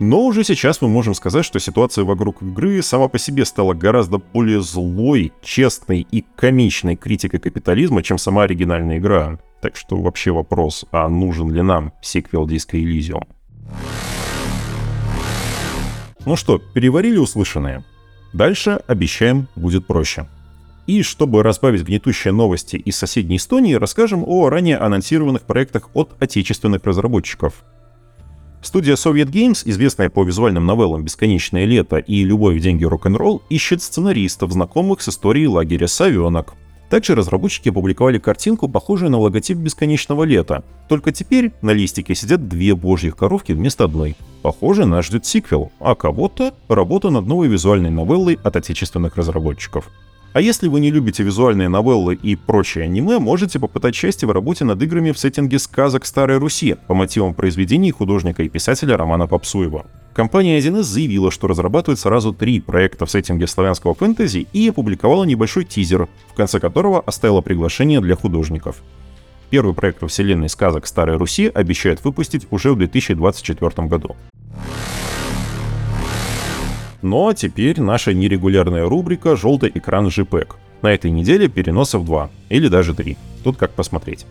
Но 0.00 0.24
уже 0.24 0.42
сейчас 0.42 0.82
мы 0.82 0.88
можем 0.88 1.14
сказать, 1.14 1.44
что 1.44 1.60
ситуация 1.60 2.04
вокруг 2.04 2.42
игры 2.42 2.82
сама 2.82 3.08
по 3.08 3.18
себе 3.18 3.44
стала 3.44 3.74
гораздо 3.74 4.18
более 4.18 4.60
злой, 4.60 5.32
честной 5.40 6.06
и 6.10 6.24
комичной 6.34 6.96
критикой 6.96 7.38
капитализма, 7.38 8.02
чем 8.02 8.18
сама 8.18 8.42
оригинальная 8.42 8.98
игра. 8.98 9.38
Так 9.62 9.76
что 9.76 9.96
вообще 9.96 10.32
вопрос, 10.32 10.84
а 10.90 11.08
нужен 11.08 11.50
ли 11.50 11.62
нам 11.62 11.92
сиквел 12.02 12.46
Disco 12.46 12.72
Elysium? 12.72 13.26
Ну 16.26 16.36
что, 16.36 16.58
переварили 16.58 17.18
услышанное? 17.18 17.84
Дальше, 18.32 18.80
обещаем, 18.88 19.46
будет 19.54 19.86
проще. 19.86 20.26
И 20.86 21.02
чтобы 21.02 21.42
разбавить 21.42 21.84
гнетущие 21.84 22.32
новости 22.32 22.76
из 22.76 22.96
соседней 22.96 23.36
Эстонии, 23.36 23.74
расскажем 23.74 24.24
о 24.26 24.50
ранее 24.50 24.76
анонсированных 24.76 25.42
проектах 25.42 25.88
от 25.94 26.14
отечественных 26.20 26.84
разработчиков. 26.84 27.64
Студия 28.64 28.94
Soviet 28.94 29.30
Games, 29.30 29.62
известная 29.66 30.08
по 30.08 30.24
визуальным 30.24 30.64
новеллам 30.64 31.04
«Бесконечное 31.04 31.66
лето» 31.66 31.98
и 31.98 32.24
«Любовь, 32.24 32.60
деньги, 32.60 32.84
рок-н-ролл», 32.84 33.42
ищет 33.50 33.82
сценаристов, 33.82 34.52
знакомых 34.52 35.02
с 35.02 35.10
историей 35.10 35.48
лагеря 35.48 35.86
«Совенок». 35.86 36.54
Также 36.88 37.14
разработчики 37.14 37.68
опубликовали 37.68 38.18
картинку, 38.18 38.68
похожую 38.68 39.10
на 39.10 39.18
логотип 39.18 39.58
«Бесконечного 39.58 40.24
лета». 40.24 40.64
Только 40.88 41.12
теперь 41.12 41.52
на 41.60 41.72
листике 41.72 42.14
сидят 42.14 42.48
две 42.48 42.74
божьих 42.74 43.16
коровки 43.16 43.52
вместо 43.52 43.84
одной. 43.84 44.16
Похоже, 44.40 44.86
нас 44.86 45.04
ждет 45.04 45.26
сиквел, 45.26 45.70
а 45.78 45.94
кого-то— 45.94 46.54
работа 46.68 47.10
над 47.10 47.26
новой 47.26 47.48
визуальной 47.48 47.90
новеллой 47.90 48.38
от 48.42 48.56
отечественных 48.56 49.16
разработчиков. 49.16 49.90
А 50.34 50.40
если 50.40 50.66
вы 50.66 50.80
не 50.80 50.90
любите 50.90 51.22
визуальные 51.22 51.68
новеллы 51.68 52.16
и 52.16 52.34
прочие 52.34 52.86
аниме, 52.86 53.20
можете 53.20 53.60
попытать 53.60 53.94
счастье 53.94 54.26
в 54.26 54.32
работе 54.32 54.64
над 54.64 54.82
играми 54.82 55.12
в 55.12 55.18
сеттинге 55.18 55.60
сказок 55.60 56.04
Старой 56.04 56.38
Руси 56.38 56.74
по 56.88 56.94
мотивам 56.94 57.34
произведений 57.34 57.92
художника 57.92 58.42
и 58.42 58.48
писателя 58.48 58.96
Романа 58.96 59.28
Попсуева. 59.28 59.86
Компания 60.12 60.58
1С 60.58 60.82
заявила, 60.82 61.30
что 61.30 61.46
разрабатывает 61.46 62.00
сразу 62.00 62.32
три 62.32 62.58
проекта 62.58 63.06
в 63.06 63.12
сеттинге 63.12 63.46
славянского 63.46 63.94
фэнтези 63.94 64.48
и 64.52 64.68
опубликовала 64.70 65.22
небольшой 65.22 65.64
тизер, 65.64 66.08
в 66.32 66.34
конце 66.34 66.58
которого 66.58 66.98
оставила 66.98 67.40
приглашение 67.40 68.00
для 68.00 68.16
художников. 68.16 68.82
Первый 69.50 69.72
проект 69.72 70.02
во 70.02 70.08
вселенной 70.08 70.48
сказок 70.48 70.88
Старой 70.88 71.16
Руси 71.16 71.46
обещают 71.46 72.02
выпустить 72.02 72.48
уже 72.50 72.72
в 72.72 72.76
2024 72.78 73.86
году. 73.86 74.16
А 77.06 77.34
теперь 77.34 77.82
наша 77.82 78.14
нерегулярная 78.14 78.88
рубрика 78.88 79.36
«Желтый 79.36 79.70
экран 79.74 80.06
JPEG». 80.06 80.54
На 80.80 80.94
этой 80.94 81.10
неделе 81.10 81.48
переносов 81.48 82.06
два, 82.06 82.30
или 82.48 82.68
даже 82.68 82.94
три. 82.94 83.18
Тут 83.42 83.58
как 83.58 83.72
посмотреть. 83.72 84.24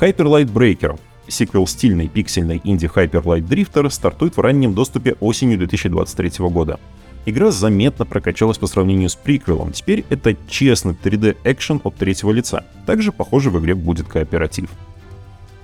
Hyper 0.00 0.26
Light 0.26 0.52
Breaker, 0.52 0.96
сиквел 1.26 1.66
стильной 1.66 2.06
пиксельной 2.06 2.60
инди 2.62 2.86
Hyper 2.86 3.24
Light 3.24 3.48
Drifter, 3.48 3.90
стартует 3.90 4.36
в 4.36 4.40
раннем 4.40 4.74
доступе 4.74 5.16
осенью 5.18 5.58
2023 5.58 6.48
года. 6.50 6.78
Игра 7.26 7.50
заметно 7.50 8.04
прокачалась 8.06 8.58
по 8.58 8.68
сравнению 8.68 9.08
с 9.08 9.16
приквелом, 9.16 9.72
теперь 9.72 10.04
это 10.08 10.36
честный 10.48 10.94
3D 10.94 11.36
экшен 11.42 11.80
от 11.82 11.96
третьего 11.96 12.30
лица. 12.30 12.64
Также, 12.86 13.10
похоже, 13.10 13.50
в 13.50 13.58
игре 13.58 13.74
будет 13.74 14.06
кооператив. 14.06 14.70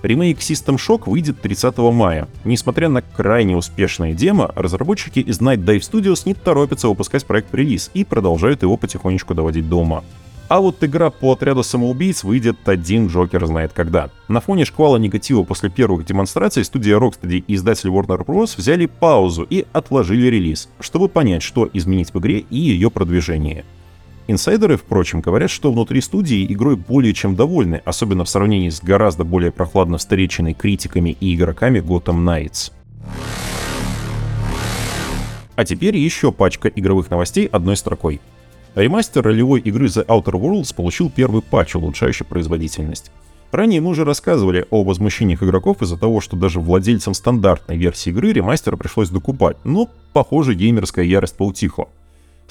Ремейк 0.03 0.39
System 0.39 0.77
Shock 0.77 1.09
выйдет 1.09 1.41
30 1.41 1.77
мая. 1.77 2.27
Несмотря 2.43 2.89
на 2.89 3.01
крайне 3.01 3.55
успешное 3.55 4.13
демо, 4.13 4.51
разработчики 4.55 5.19
из 5.19 5.39
Night 5.39 5.63
Dive 5.63 5.79
Studios 5.79 6.23
не 6.25 6.33
торопятся 6.33 6.87
выпускать 6.87 7.25
проект 7.25 7.51
в 7.51 7.55
релиз 7.55 7.91
и 7.93 8.03
продолжают 8.03 8.63
его 8.63 8.77
потихонечку 8.77 9.35
доводить 9.35 9.69
до 9.69 9.77
ума. 9.77 10.03
А 10.51 10.59
вот 10.59 10.83
игра 10.83 11.11
по 11.11 11.31
отряду 11.31 11.63
самоубийц 11.63 12.25
выйдет 12.25 12.67
один 12.67 13.07
Джокер 13.07 13.45
знает 13.45 13.71
когда. 13.71 14.09
На 14.27 14.41
фоне 14.41 14.65
шквала 14.65 14.97
негатива 14.97 15.43
после 15.43 15.69
первых 15.69 16.05
демонстраций 16.05 16.65
студия 16.65 16.97
Rocksteady 16.97 17.45
и 17.47 17.55
издатель 17.55 17.89
Warner 17.89 18.25
Bros. 18.25 18.55
взяли 18.57 18.87
паузу 18.87 19.47
и 19.49 19.65
отложили 19.71 20.27
релиз, 20.27 20.67
чтобы 20.81 21.07
понять, 21.07 21.41
что 21.41 21.69
изменить 21.71 22.13
в 22.13 22.19
игре 22.19 22.39
и 22.39 22.57
ее 22.57 22.91
продвижение. 22.91 23.63
Инсайдеры, 24.27 24.77
впрочем, 24.77 25.21
говорят, 25.21 25.49
что 25.49 25.71
внутри 25.71 25.99
студии 26.01 26.45
игрой 26.45 26.75
более 26.75 27.13
чем 27.13 27.35
довольны, 27.35 27.81
особенно 27.85 28.23
в 28.23 28.29
сравнении 28.29 28.69
с 28.69 28.81
гораздо 28.81 29.23
более 29.23 29.51
прохладно 29.51 29.97
встреченной 29.97 30.53
критиками 30.53 31.17
и 31.19 31.35
игроками 31.35 31.79
Gotham 31.79 32.23
Knights. 32.23 32.71
А 35.55 35.65
теперь 35.65 35.97
еще 35.97 36.31
пачка 36.31 36.69
игровых 36.69 37.09
новостей 37.09 37.45
одной 37.45 37.75
строкой. 37.75 38.21
Ремастер 38.73 39.23
ролевой 39.23 39.59
игры 39.59 39.87
The 39.87 40.05
Outer 40.05 40.39
Worlds 40.39 40.73
получил 40.73 41.09
первый 41.09 41.41
патч, 41.41 41.75
улучшающий 41.75 42.25
производительность. 42.25 43.11
Ранее 43.51 43.81
мы 43.81 43.89
уже 43.89 44.05
рассказывали 44.05 44.65
о 44.69 44.83
возмущениях 44.83 45.43
игроков 45.43 45.81
из-за 45.81 45.97
того, 45.97 46.21
что 46.21 46.37
даже 46.37 46.61
владельцам 46.61 47.13
стандартной 47.13 47.75
версии 47.75 48.11
игры 48.11 48.31
ремастер 48.31 48.77
пришлось 48.77 49.09
докупать, 49.09 49.57
но, 49.65 49.89
похоже, 50.13 50.53
геймерская 50.53 51.03
ярость 51.03 51.35
поутихла. 51.35 51.89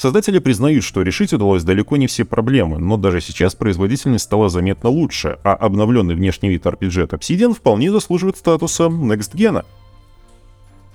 Создатели 0.00 0.38
признают, 0.38 0.82
что 0.82 1.02
решить 1.02 1.34
удалось 1.34 1.62
далеко 1.62 1.98
не 1.98 2.06
все 2.06 2.24
проблемы, 2.24 2.78
но 2.78 2.96
даже 2.96 3.20
сейчас 3.20 3.54
производительность 3.54 4.24
стала 4.24 4.48
заметно 4.48 4.88
лучше, 4.88 5.38
а 5.44 5.52
обновленный 5.52 6.14
внешний 6.14 6.48
вид 6.48 6.64
RPG 6.64 7.02
от 7.02 7.12
Obsidian 7.12 7.52
вполне 7.52 7.92
заслуживает 7.92 8.38
статуса 8.38 8.84
Next 8.84 9.34
Gen. 9.34 9.62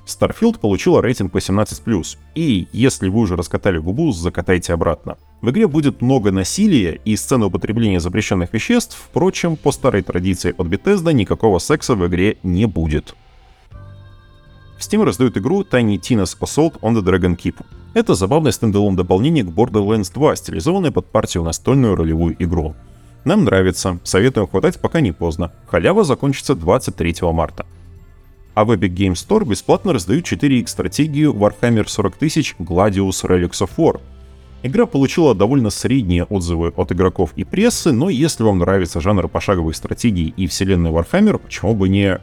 Starfield 0.07 0.57
получила 0.59 1.03
рейтинг 1.03 1.35
18+, 1.35 2.17
и 2.33 2.67
если 2.71 3.07
вы 3.07 3.19
уже 3.19 3.35
раскатали 3.35 3.77
губу, 3.77 4.12
закатайте 4.12 4.74
обратно. 4.74 5.19
В 5.39 5.51
игре 5.51 5.67
будет 5.67 6.01
много 6.01 6.31
насилия 6.31 7.00
и 7.05 7.15
сцены 7.15 7.45
употребления 7.45 8.00
запрещенных 8.00 8.53
веществ, 8.53 8.97
впрочем, 9.00 9.55
по 9.55 9.71
старой 9.71 10.01
традиции 10.01 10.55
от 10.57 10.65
Bethesda 10.65 11.13
никакого 11.13 11.59
секса 11.59 11.93
в 11.93 12.07
игре 12.07 12.38
не 12.41 12.65
будет. 12.65 13.15
В 14.77 14.82
Steam 14.82 15.03
раздают 15.03 15.38
игру 15.38 15.62
Tiny 15.62 15.98
Tina's 15.98 16.38
Assault 16.39 16.79
on 16.82 16.96
the 16.96 17.01
Dragon 17.01 17.38
Keep. 17.38 17.55
Это 17.94 18.13
забавное 18.13 18.51
стендалон 18.51 18.96
дополнение 18.96 19.44
к 19.44 19.48
Borderlands 19.48 20.12
2, 20.13 20.36
стилизованное 20.36 20.91
под 20.91 21.05
партию 21.05 21.44
настольную 21.44 21.96
ролевую 21.96 22.36
игру. 22.44 22.75
Нам 23.24 23.46
нравится, 23.46 24.00
советую 24.03 24.48
хватать 24.48 24.79
пока 24.79 25.00
не 25.00 25.13
поздно. 25.13 25.53
Халява 25.67 26.03
закончится 26.03 26.55
23 26.55 27.15
марта. 27.32 27.65
А 28.53 28.65
в 28.65 28.72
Epic 28.72 28.94
Game 28.94 29.13
Store 29.13 29.46
бесплатно 29.46 29.94
раздают 29.94 30.25
4X 30.25 30.67
стратегию 30.67 31.34
Warhammer 31.34 31.88
40 31.88 32.22
000 32.22 32.29
Gladius 32.60 33.24
Relics 33.24 33.62
of 33.62 33.70
War. 33.77 34.01
Игра 34.62 34.86
получила 34.86 35.34
довольно 35.34 35.70
средние 35.70 36.25
отзывы 36.25 36.74
от 36.75 36.91
игроков 36.91 37.32
и 37.36 37.44
прессы, 37.44 37.91
но 37.91 38.10
если 38.10 38.44
вам 38.44 38.60
нравится 38.60 39.00
жанр 39.00 39.27
пошаговых 39.27 39.75
стратегий 39.75 40.34
и 40.36 40.48
вселенной 40.48 40.91
Warhammer, 40.91 41.38
почему 41.38 41.75
бы 41.75 41.88
не... 41.88 42.20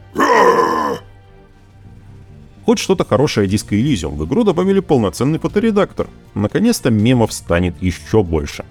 Хоть 2.65 2.79
что-то 2.79 3.03
хорошее 3.03 3.47
Disco 3.47 3.71
Elysium, 3.71 4.15
в 4.15 4.25
игру 4.25 4.43
добавили 4.43 4.79
полноценный 4.79 5.39
фоторедактор. 5.39 6.07
Наконец-то 6.33 6.89
мемов 6.89 7.33
станет 7.33 7.75
еще 7.81 8.23
больше. 8.23 8.63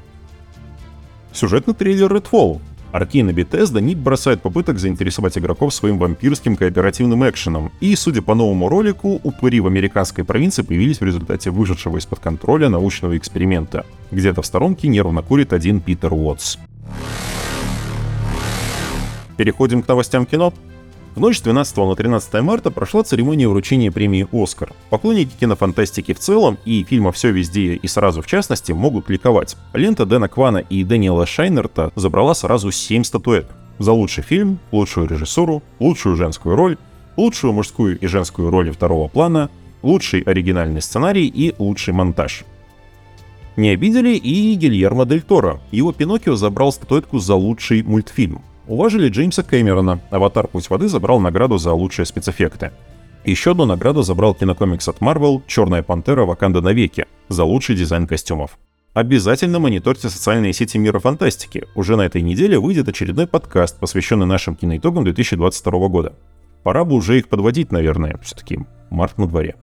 Сюжетный 1.32 1.74
трейлер 1.74 2.12
Redfall. 2.12 2.60
Arkane 2.92 3.30
и 3.30 3.32
Bethesda 3.32 3.80
не 3.80 3.94
бросают 3.94 4.42
попыток 4.42 4.78
заинтересовать 4.78 5.38
игроков 5.38 5.72
своим 5.72 5.98
вампирским 5.98 6.56
кооперативным 6.56 7.26
экшеном, 7.28 7.72
и, 7.80 7.96
судя 7.96 8.20
по 8.20 8.34
новому 8.34 8.68
ролику, 8.68 9.18
упыри 9.22 9.60
в 9.60 9.66
американской 9.66 10.24
провинции 10.24 10.62
появились 10.62 11.00
в 11.00 11.04
результате 11.04 11.50
выжившего 11.50 11.96
из-под 11.96 12.20
контроля 12.20 12.68
научного 12.68 13.16
эксперимента. 13.16 13.86
Где-то 14.10 14.42
в 14.42 14.46
сторонке 14.46 14.88
нервно 14.88 15.22
курит 15.22 15.54
один 15.54 15.80
Питер 15.80 16.12
Уотс. 16.12 16.58
Переходим 19.38 19.82
к 19.82 19.88
новостям 19.88 20.26
кино. 20.26 20.52
В 21.14 21.20
ночь 21.20 21.38
с 21.38 21.42
12 21.42 21.76
на 21.76 21.94
13 21.94 22.40
марта 22.40 22.70
прошла 22.70 23.02
церемония 23.02 23.46
вручения 23.46 23.90
премии 23.90 24.26
«Оскар». 24.32 24.72
Поклонники 24.88 25.32
кинофантастики 25.38 26.14
в 26.14 26.18
целом 26.18 26.56
и 26.64 26.84
фильма 26.84 27.12
«Все 27.12 27.30
везде 27.30 27.74
и 27.74 27.86
сразу» 27.86 28.22
в 28.22 28.26
частности 28.26 28.72
могут 28.72 29.10
ликовать. 29.10 29.58
Лента 29.74 30.06
Дэна 30.06 30.28
Квана 30.28 30.58
и 30.58 30.84
Дэниела 30.84 31.26
Шайнерта 31.26 31.92
забрала 31.96 32.32
сразу 32.32 32.70
7 32.70 33.04
статуэт. 33.04 33.46
За 33.78 33.92
лучший 33.92 34.24
фильм, 34.24 34.58
лучшую 34.70 35.06
режиссуру, 35.06 35.62
лучшую 35.80 36.16
женскую 36.16 36.56
роль, 36.56 36.78
лучшую 37.18 37.52
мужскую 37.52 37.98
и 37.98 38.06
женскую 38.06 38.48
роли 38.48 38.70
второго 38.70 39.08
плана, 39.08 39.50
лучший 39.82 40.22
оригинальный 40.22 40.80
сценарий 40.80 41.26
и 41.26 41.54
лучший 41.58 41.92
монтаж. 41.92 42.44
Не 43.56 43.68
обидели 43.68 44.16
и 44.16 44.54
Гильермо 44.54 45.04
Дель 45.04 45.20
Торо. 45.20 45.60
Его 45.72 45.92
Пиноккио 45.92 46.36
забрал 46.36 46.72
статуэтку 46.72 47.18
за 47.18 47.34
лучший 47.34 47.82
мультфильм. 47.82 48.40
Уважили 48.66 49.08
Джеймса 49.08 49.42
Кэмерона. 49.42 50.00
«Аватар. 50.10 50.46
Путь 50.46 50.70
воды» 50.70 50.88
забрал 50.88 51.18
награду 51.20 51.58
за 51.58 51.72
лучшие 51.72 52.06
спецэффекты. 52.06 52.70
Еще 53.24 53.52
одну 53.52 53.64
награду 53.64 54.02
забрал 54.02 54.34
кинокомикс 54.34 54.88
от 54.88 54.98
Marvel 54.98 55.42
«Черная 55.46 55.82
пантера. 55.82 56.24
Ваканда 56.24 56.60
навеки» 56.60 57.06
за 57.28 57.44
лучший 57.44 57.76
дизайн 57.76 58.06
костюмов. 58.06 58.58
Обязательно 58.94 59.58
мониторьте 59.58 60.08
социальные 60.10 60.52
сети 60.52 60.78
мира 60.78 60.98
фантастики. 60.98 61.66
Уже 61.74 61.96
на 61.96 62.02
этой 62.02 62.20
неделе 62.20 62.58
выйдет 62.58 62.88
очередной 62.88 63.26
подкаст, 63.26 63.80
посвященный 63.80 64.26
нашим 64.26 64.54
киноитогам 64.54 65.04
2022 65.04 65.88
года. 65.88 66.12
Пора 66.62 66.84
бы 66.84 66.94
уже 66.94 67.18
их 67.18 67.28
подводить, 67.28 67.72
наверное, 67.72 68.18
все-таки 68.22 68.60
март 68.90 69.18
на 69.18 69.26
дворе. 69.26 69.56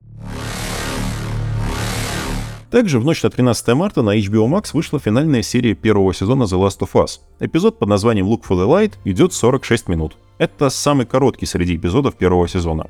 Также 2.71 2.99
в 2.99 3.05
ночь 3.05 3.23
на 3.23 3.31
13 3.31 3.67
марта 3.69 4.03
на 4.03 4.15
HBO 4.15 4.47
Max 4.47 4.69
вышла 4.73 4.99
финальная 4.99 5.41
серия 5.41 5.73
первого 5.73 6.13
сезона 6.13 6.43
The 6.43 6.59
Last 6.59 6.79
of 6.81 6.91
Us. 6.93 7.19
Эпизод 7.39 7.79
под 7.79 7.89
названием 7.89 8.27
Look 8.27 8.43
for 8.47 8.55
the 8.55 8.67
Light 8.67 8.93
идет 9.05 9.33
46 9.33 9.87
минут. 9.87 10.17
Это 10.37 10.69
самый 10.69 11.07
короткий 11.07 11.47
среди 11.47 11.77
эпизодов 11.77 12.15
первого 12.15 12.47
сезона. 12.47 12.85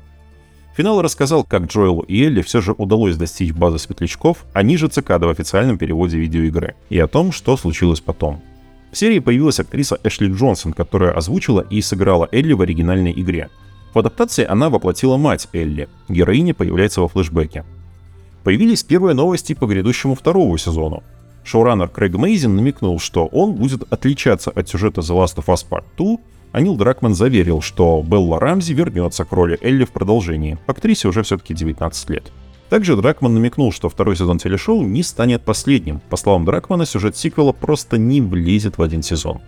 Финал 0.76 1.00
рассказал, 1.00 1.44
как 1.44 1.64
Джоэлу 1.64 2.02
и 2.02 2.22
Элли 2.22 2.42
все 2.42 2.60
же 2.60 2.72
удалось 2.72 3.16
достичь 3.16 3.52
базы 3.52 3.78
светлячков, 3.78 4.44
а 4.52 4.62
ниже 4.62 4.88
цикады 4.88 5.26
в 5.26 5.30
официальном 5.30 5.78
переводе 5.78 6.18
видеоигры, 6.18 6.76
и 6.90 6.98
о 6.98 7.08
том, 7.08 7.32
что 7.32 7.56
случилось 7.56 8.00
потом. 8.00 8.42
В 8.92 8.98
серии 8.98 9.18
появилась 9.18 9.60
актриса 9.60 9.98
Эшли 10.04 10.30
Джонсон, 10.30 10.74
которая 10.74 11.12
озвучила 11.12 11.62
и 11.70 11.80
сыграла 11.80 12.28
Элли 12.32 12.52
в 12.52 12.60
оригинальной 12.60 13.12
игре. 13.12 13.48
В 13.94 13.98
адаптации 13.98 14.44
она 14.44 14.68
воплотила 14.68 15.16
мать 15.16 15.48
Элли. 15.54 15.88
Героиня 16.08 16.54
появляется 16.54 17.00
во 17.00 17.08
флешбеке 17.08 17.64
появились 18.44 18.82
первые 18.82 19.14
новости 19.14 19.54
по 19.54 19.66
грядущему 19.66 20.14
второму 20.14 20.56
сезону. 20.58 21.02
Шоураннер 21.44 21.88
Крейг 21.88 22.14
Мейзин 22.14 22.54
намекнул, 22.54 22.98
что 22.98 23.26
он 23.26 23.54
будет 23.54 23.90
отличаться 23.92 24.50
от 24.50 24.68
сюжета 24.68 25.00
The 25.00 25.16
Last 25.16 25.36
of 25.36 25.46
Us 25.46 25.66
Part 25.68 25.84
2, 25.96 26.16
а 26.52 26.60
Нил 26.60 26.76
Дракман 26.76 27.14
заверил, 27.14 27.60
что 27.60 28.04
Белла 28.06 28.40
Рамзи 28.40 28.72
вернется 28.72 29.24
к 29.24 29.32
роли 29.32 29.58
Элли 29.62 29.84
в 29.84 29.90
продолжении. 29.90 30.58
Актрисе 30.66 31.08
уже 31.08 31.22
все-таки 31.22 31.54
19 31.54 32.10
лет. 32.10 32.30
Также 32.68 32.96
Дракман 32.96 33.34
намекнул, 33.34 33.72
что 33.72 33.88
второй 33.88 34.16
сезон 34.16 34.38
телешоу 34.38 34.82
не 34.82 35.02
станет 35.02 35.42
последним. 35.42 36.00
По 36.08 36.16
словам 36.16 36.44
Дракмана, 36.44 36.86
сюжет 36.86 37.16
сиквела 37.16 37.52
просто 37.52 37.98
не 37.98 38.20
влезет 38.20 38.78
в 38.78 38.82
один 38.82 39.02
сезон. 39.02 39.40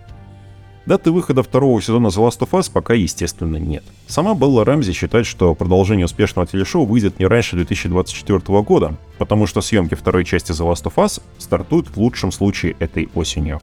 Даты 0.85 1.11
выхода 1.11 1.43
второго 1.43 1.81
сезона 1.81 2.07
The 2.07 2.27
Last 2.27 2.39
of 2.39 2.49
Us 2.51 2.69
пока, 2.71 2.93
естественно, 2.93 3.55
нет. 3.55 3.83
Сама 4.07 4.35
Белла 4.35 4.65
Рамзи 4.65 4.91
считает, 4.91 5.25
что 5.25 5.55
продолжение 5.55 6.05
успешного 6.05 6.45
телешоу 6.45 6.85
выйдет 6.85 7.19
не 7.19 7.25
раньше 7.25 7.55
2024 7.55 8.39
года, 8.63 8.97
потому 9.17 9.47
что 9.47 9.61
съемки 9.61 9.95
второй 9.95 10.25
части 10.25 10.51
The 10.51 10.69
Last 10.69 10.83
of 10.83 10.95
Us 10.95 11.21
стартуют 11.37 11.87
в 11.87 11.97
лучшем 11.97 12.33
случае 12.33 12.75
этой 12.79 13.09
осенью. 13.15 13.61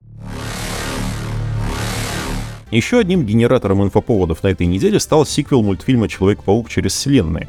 Еще 2.71 3.01
одним 3.01 3.27
генератором 3.27 3.83
инфоповодов 3.83 4.43
на 4.43 4.49
этой 4.49 4.67
неделе 4.67 4.99
стал 4.99 5.27
сиквел 5.27 5.63
мультфильма 5.63 6.09
«Человек-паук 6.09 6.71
через 6.71 6.95
вселенные». 6.95 7.49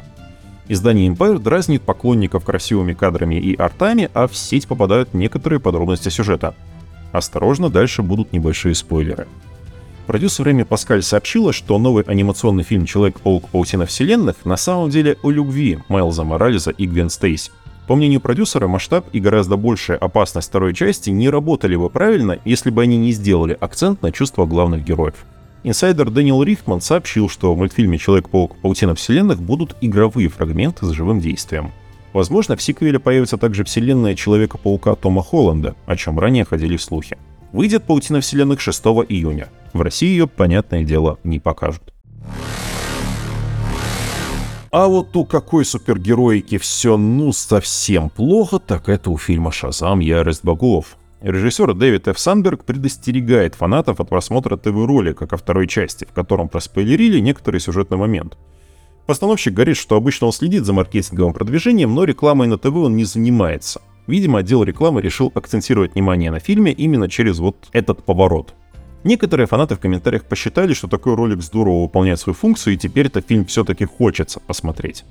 Издание 0.68 1.08
Empire 1.08 1.38
дразнит 1.38 1.82
поклонников 1.82 2.44
красивыми 2.44 2.92
кадрами 2.92 3.36
и 3.36 3.56
артами, 3.56 4.10
а 4.12 4.26
в 4.26 4.36
сеть 4.36 4.66
попадают 4.66 5.14
некоторые 5.14 5.60
подробности 5.60 6.10
сюжета. 6.10 6.54
Осторожно, 7.12 7.70
дальше 7.70 8.02
будут 8.02 8.32
небольшие 8.32 8.74
спойлеры. 8.74 9.26
Продюсер 10.06 10.50
Эми 10.50 10.64
Паскаль 10.64 11.02
сообщила, 11.02 11.52
что 11.52 11.78
новый 11.78 12.02
анимационный 12.04 12.64
фильм 12.64 12.86
«Человек-паук. 12.86 13.48
Паутина 13.50 13.86
вселенных» 13.86 14.44
на 14.44 14.56
самом 14.56 14.90
деле 14.90 15.16
о 15.22 15.30
любви 15.30 15.78
Майлза 15.88 16.24
Морализа 16.24 16.70
и 16.72 16.86
Гвен 16.86 17.08
Стейси. 17.08 17.52
По 17.86 17.94
мнению 17.94 18.20
продюсера, 18.20 18.66
масштаб 18.66 19.06
и 19.12 19.20
гораздо 19.20 19.56
большая 19.56 19.98
опасность 19.98 20.48
второй 20.48 20.74
части 20.74 21.10
не 21.10 21.30
работали 21.30 21.76
бы 21.76 21.88
правильно, 21.88 22.38
если 22.44 22.70
бы 22.70 22.82
они 22.82 22.96
не 22.96 23.12
сделали 23.12 23.56
акцент 23.60 24.02
на 24.02 24.10
чувства 24.10 24.44
главных 24.44 24.84
героев. 24.84 25.24
Инсайдер 25.62 26.10
Дэниел 26.10 26.42
Рихман 26.42 26.80
сообщил, 26.80 27.28
что 27.28 27.54
в 27.54 27.58
мультфильме 27.58 27.96
«Человек-паук. 27.96 28.56
Паутина 28.60 28.96
вселенных» 28.96 29.40
будут 29.40 29.76
игровые 29.80 30.28
фрагменты 30.28 30.84
с 30.84 30.90
живым 30.90 31.20
действием. 31.20 31.70
Возможно, 32.12 32.56
в 32.56 32.62
сиквеле 32.62 32.98
появится 32.98 33.38
также 33.38 33.62
вселенная 33.62 34.16
Человека-паука 34.16 34.96
Тома 34.96 35.22
Холланда, 35.22 35.76
о 35.86 35.96
чем 35.96 36.18
ранее 36.18 36.44
ходили 36.44 36.76
слухи. 36.76 37.16
Выйдет 37.52 37.84
«Паутина 37.84 38.20
вселенных» 38.20 38.60
6 38.60 38.84
июня. 39.08 39.48
В 39.72 39.80
России 39.80 40.08
ее, 40.08 40.26
понятное 40.26 40.84
дело, 40.84 41.18
не 41.24 41.40
покажут. 41.40 41.92
А 44.70 44.88
вот 44.88 45.14
у 45.16 45.26
какой 45.26 45.66
супергероики 45.66 46.56
все 46.56 46.96
ну 46.96 47.32
совсем 47.32 48.08
плохо, 48.08 48.58
так 48.58 48.88
это 48.88 49.10
у 49.10 49.18
фильма 49.18 49.52
«Шазам. 49.52 50.00
Ярость 50.00 50.44
богов». 50.44 50.96
Режиссер 51.20 51.74
Дэвид 51.74 52.08
Ф. 52.08 52.18
Санберг 52.18 52.64
предостерегает 52.64 53.54
фанатов 53.54 54.00
от 54.00 54.08
просмотра 54.08 54.56
ТВ-ролика 54.56 55.26
ко 55.26 55.36
второй 55.36 55.68
части, 55.68 56.04
в 56.04 56.12
котором 56.12 56.48
проспойлерили 56.48 57.20
некоторый 57.20 57.60
сюжетный 57.60 57.98
момент. 57.98 58.38
Постановщик 59.06 59.52
говорит, 59.52 59.76
что 59.76 59.96
обычно 59.96 60.28
он 60.28 60.32
следит 60.32 60.64
за 60.64 60.72
маркетинговым 60.72 61.34
продвижением, 61.34 61.94
но 61.94 62.04
рекламой 62.04 62.48
на 62.48 62.56
ТВ 62.56 62.74
он 62.74 62.96
не 62.96 63.04
занимается. 63.04 63.82
Видимо, 64.06 64.38
отдел 64.38 64.64
рекламы 64.64 65.02
решил 65.02 65.30
акцентировать 65.34 65.94
внимание 65.94 66.30
на 66.30 66.40
фильме 66.40 66.72
именно 66.72 67.08
через 67.08 67.38
вот 67.38 67.68
этот 67.72 68.04
поворот. 68.04 68.54
Некоторые 69.04 69.46
фанаты 69.46 69.74
в 69.74 69.80
комментариях 69.80 70.24
посчитали, 70.24 70.74
что 70.74 70.86
такой 70.86 71.14
ролик 71.14 71.42
здорово 71.42 71.82
выполняет 71.82 72.20
свою 72.20 72.34
функцию, 72.34 72.74
и 72.74 72.76
теперь 72.76 73.06
этот 73.06 73.26
фильм 73.26 73.46
все-таки 73.46 73.84
хочется 73.84 74.38
посмотреть. 74.38 75.04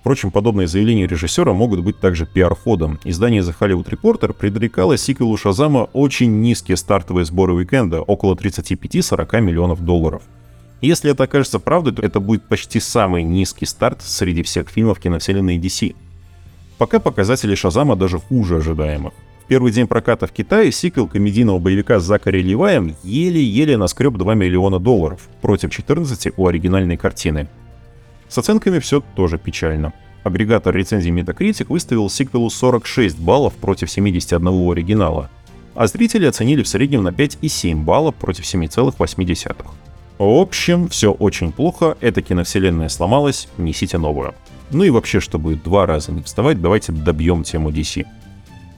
Впрочем, 0.00 0.30
подобные 0.30 0.66
заявления 0.66 1.06
режиссера 1.06 1.54
могут 1.54 1.80
быть 1.80 1.98
также 1.98 2.26
пиар-ходом. 2.26 3.00
Издание 3.04 3.40
The 3.40 3.54
Hollywood 3.58 3.88
Reporter 3.88 4.34
предрекало 4.34 4.98
сиквелу 4.98 5.38
Шазама 5.38 5.88
очень 5.94 6.42
низкие 6.42 6.76
стартовые 6.76 7.24
сборы 7.24 7.54
уикенда, 7.54 8.02
около 8.02 8.34
35-40 8.34 9.40
миллионов 9.40 9.82
долларов. 9.82 10.22
Если 10.82 11.10
это 11.10 11.24
окажется 11.24 11.58
правдой, 11.58 11.94
то 11.94 12.02
это 12.02 12.20
будет 12.20 12.46
почти 12.46 12.80
самый 12.80 13.22
низкий 13.22 13.64
старт 13.64 14.02
среди 14.02 14.42
всех 14.42 14.68
фильмов 14.68 15.00
киновселенной 15.00 15.56
DC. 15.56 15.96
Пока 16.76 17.00
показатели 17.00 17.54
Шазама 17.54 17.96
даже 17.96 18.18
хуже 18.18 18.58
ожидаемых. 18.58 19.14
Первый 19.46 19.72
день 19.72 19.86
проката 19.86 20.26
в 20.26 20.32
Китае 20.32 20.72
сиквел 20.72 21.06
комедийного 21.06 21.58
боевика 21.58 22.00
с 22.00 22.04
Закари 22.04 22.42
Ливаем 22.42 22.96
еле-еле 23.02 23.76
наскреб 23.76 24.16
2 24.16 24.34
миллиона 24.34 24.78
долларов 24.78 25.28
против 25.42 25.70
14 25.70 26.32
у 26.36 26.46
оригинальной 26.46 26.96
картины. 26.96 27.48
С 28.28 28.38
оценками 28.38 28.78
все 28.78 29.02
тоже 29.14 29.38
печально. 29.38 29.92
Агрегатор 30.22 30.74
рецензий 30.74 31.10
Metacritic 31.10 31.66
выставил 31.68 32.08
сиквелу 32.08 32.48
46 32.48 33.18
баллов 33.18 33.52
против 33.54 33.90
71 33.90 34.48
у 34.48 34.72
оригинала, 34.72 35.28
а 35.74 35.86
зрители 35.86 36.24
оценили 36.24 36.62
в 36.62 36.68
среднем 36.68 37.02
на 37.02 37.10
5,7 37.10 37.84
баллов 37.84 38.14
против 38.14 38.44
7,8. 38.44 39.66
В 40.16 40.22
общем, 40.22 40.88
все 40.88 41.12
очень 41.12 41.52
плохо, 41.52 41.98
эта 42.00 42.22
киновселенная 42.22 42.88
сломалась, 42.88 43.48
несите 43.58 43.98
новую. 43.98 44.34
Ну 44.70 44.84
и 44.84 44.90
вообще, 44.90 45.20
чтобы 45.20 45.56
два 45.56 45.84
раза 45.84 46.12
не 46.12 46.22
вставать, 46.22 46.62
давайте 46.62 46.92
добьем 46.92 47.42
тему 47.42 47.70
DC. 47.70 48.06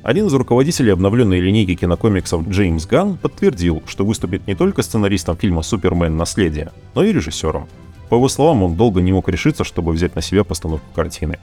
Один 0.07 0.29
из 0.29 0.35
руководителей 0.35 0.93
обновленной 0.93 1.41
линейки 1.41 1.75
кинокомиксов 1.75 2.49
Джеймс 2.49 2.87
Ганн 2.87 3.17
подтвердил, 3.17 3.83
что 3.89 4.05
выступит 4.05 4.47
не 4.47 4.55
только 4.55 4.83
сценаристом 4.83 5.37
фильма 5.37 5.63
«Супермен. 5.63 6.17
Наследие», 6.17 6.71
но 6.95 7.03
и 7.03 7.13
режиссером. 7.13 7.67
По 8.09 8.15
его 8.15 8.29
словам, 8.29 8.63
он 8.63 8.77
долго 8.77 9.01
не 9.01 9.11
мог 9.11 9.29
решиться, 9.29 9.65
чтобы 9.65 9.91
взять 9.91 10.15
на 10.15 10.23
себя 10.23 10.45
постановку 10.45 10.87
картины. 10.95 11.41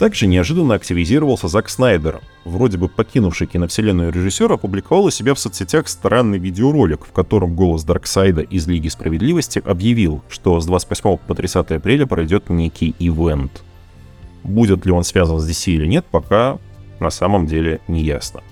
Также 0.00 0.26
неожиданно 0.26 0.74
активизировался 0.74 1.46
Зак 1.46 1.68
Снайдер. 1.68 2.20
Вроде 2.44 2.78
бы 2.78 2.88
покинувший 2.88 3.46
киновселенную 3.46 4.10
режиссер 4.10 4.50
опубликовал 4.50 5.04
у 5.04 5.10
себя 5.10 5.32
в 5.34 5.38
соцсетях 5.38 5.86
странный 5.86 6.40
видеоролик, 6.40 7.06
в 7.06 7.12
котором 7.12 7.54
голос 7.54 7.84
Дарксайда 7.84 8.40
из 8.40 8.66
Лиги 8.66 8.88
Справедливости 8.88 9.62
объявил, 9.64 10.20
что 10.28 10.58
с 10.58 10.66
28 10.66 11.18
по 11.28 11.34
30 11.36 11.70
апреля 11.70 12.06
пройдет 12.06 12.50
некий 12.50 12.92
ивент. 12.98 13.62
Будет 14.42 14.84
ли 14.84 14.90
он 14.90 15.04
связан 15.04 15.38
с 15.38 15.48
DC 15.48 15.70
или 15.70 15.86
нет, 15.86 16.04
пока 16.10 16.58
на 17.00 17.10
самом 17.10 17.46
деле 17.46 17.80
не 17.88 18.02
ясно. 18.02 18.42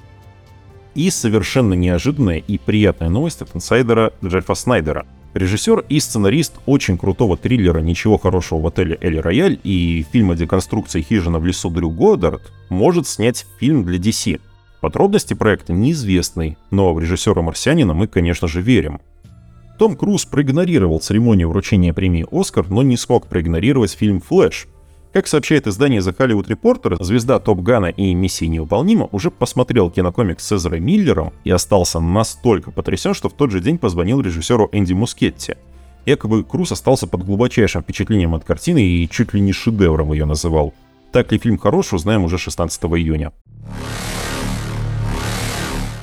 И 0.94 1.10
совершенно 1.10 1.74
неожиданная 1.74 2.38
и 2.38 2.58
приятная 2.58 3.08
новость 3.08 3.42
от 3.42 3.54
инсайдера 3.54 4.12
Джеффа 4.24 4.54
Снайдера. 4.54 5.06
Режиссер 5.34 5.84
и 5.88 6.00
сценарист 6.00 6.54
очень 6.66 6.98
крутого 6.98 7.36
триллера 7.36 7.80
«Ничего 7.80 8.18
хорошего 8.18 8.60
в 8.60 8.66
отеле 8.66 8.98
Эль 9.00 9.20
Рояль» 9.20 9.60
и 9.62 10.04
фильма 10.10 10.34
деконструкции 10.34 11.02
«Хижина 11.02 11.38
в 11.38 11.44
лесу» 11.44 11.70
Дрю 11.70 11.90
Годдард 11.90 12.50
может 12.70 13.06
снять 13.06 13.46
фильм 13.60 13.84
для 13.84 13.98
DC. 13.98 14.40
Подробности 14.80 15.34
проекта 15.34 15.72
неизвестны, 15.72 16.56
но 16.70 16.94
в 16.94 16.98
режиссера 16.98 17.42
«Марсианина» 17.42 17.94
мы, 17.94 18.08
конечно 18.08 18.48
же, 18.48 18.62
верим. 18.62 19.00
Том 19.78 19.96
Круз 19.96 20.24
проигнорировал 20.24 20.98
церемонию 20.98 21.50
вручения 21.50 21.92
премии 21.92 22.26
«Оскар», 22.32 22.68
но 22.68 22.82
не 22.82 22.96
смог 22.96 23.28
проигнорировать 23.28 23.92
фильм 23.92 24.20
«Флэш», 24.20 24.66
как 25.18 25.26
сообщает 25.26 25.66
издание 25.66 26.00
The 26.00 26.16
Hollywood 26.16 26.46
Reporter, 26.46 27.02
звезда 27.02 27.40
Топ 27.40 27.58
Гана 27.58 27.86
и 27.86 28.14
Миссии 28.14 28.44
Неуполнима 28.44 29.08
уже 29.10 29.32
посмотрел 29.32 29.90
кинокомикс 29.90 30.46
с 30.46 30.52
Эзрой 30.52 30.78
Миллером 30.78 31.32
и 31.42 31.50
остался 31.50 31.98
настолько 31.98 32.70
потрясен, 32.70 33.14
что 33.14 33.28
в 33.28 33.32
тот 33.32 33.50
же 33.50 33.58
день 33.58 33.78
позвонил 33.78 34.20
режиссеру 34.20 34.68
Энди 34.70 34.92
Мускетти. 34.92 35.54
Якобы 36.06 36.44
Круз 36.44 36.70
остался 36.70 37.08
под 37.08 37.24
глубочайшим 37.24 37.82
впечатлением 37.82 38.36
от 38.36 38.44
картины 38.44 38.80
и 38.80 39.08
чуть 39.08 39.34
ли 39.34 39.40
не 39.40 39.52
шедевром 39.52 40.12
ее 40.12 40.24
называл. 40.24 40.72
Так 41.10 41.32
ли 41.32 41.38
фильм 41.38 41.58
хорош, 41.58 41.92
узнаем 41.92 42.22
уже 42.22 42.38
16 42.38 42.80
июня. 42.84 43.32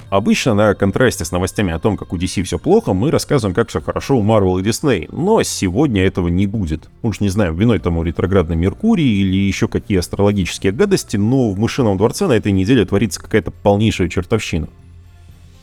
Обычно 0.09 0.53
на 0.53 0.75
контрасте 0.75 1.25
с 1.25 1.31
новостями 1.31 1.73
о 1.73 1.79
том, 1.79 1.97
как 1.97 2.13
у 2.13 2.17
DC 2.17 2.43
все 2.43 2.59
плохо, 2.59 2.93
мы 2.93 3.09
рассказываем, 3.09 3.55
как 3.55 3.69
все 3.69 3.81
хорошо 3.81 4.17
у 4.17 4.23
Marvel 4.23 4.59
и 4.59 4.63
Disney, 4.63 5.09
но 5.11 5.41
сегодня 5.41 6.05
этого 6.05 6.27
не 6.27 6.45
будет. 6.45 6.89
Уж 7.01 7.21
не 7.21 7.29
знаю, 7.29 7.55
виной 7.55 7.79
тому 7.79 8.03
ретроградный 8.03 8.55
Меркурий 8.55 9.21
или 9.21 9.35
еще 9.35 9.67
какие 9.67 9.97
астрологические 9.97 10.73
гадости, 10.73 11.17
но 11.17 11.49
в 11.49 11.57
Мышином 11.57 11.97
дворце 11.97 12.27
на 12.27 12.33
этой 12.33 12.51
неделе 12.51 12.85
творится 12.85 13.19
какая-то 13.19 13.49
полнейшая 13.51 14.07
чертовщина. 14.07 14.69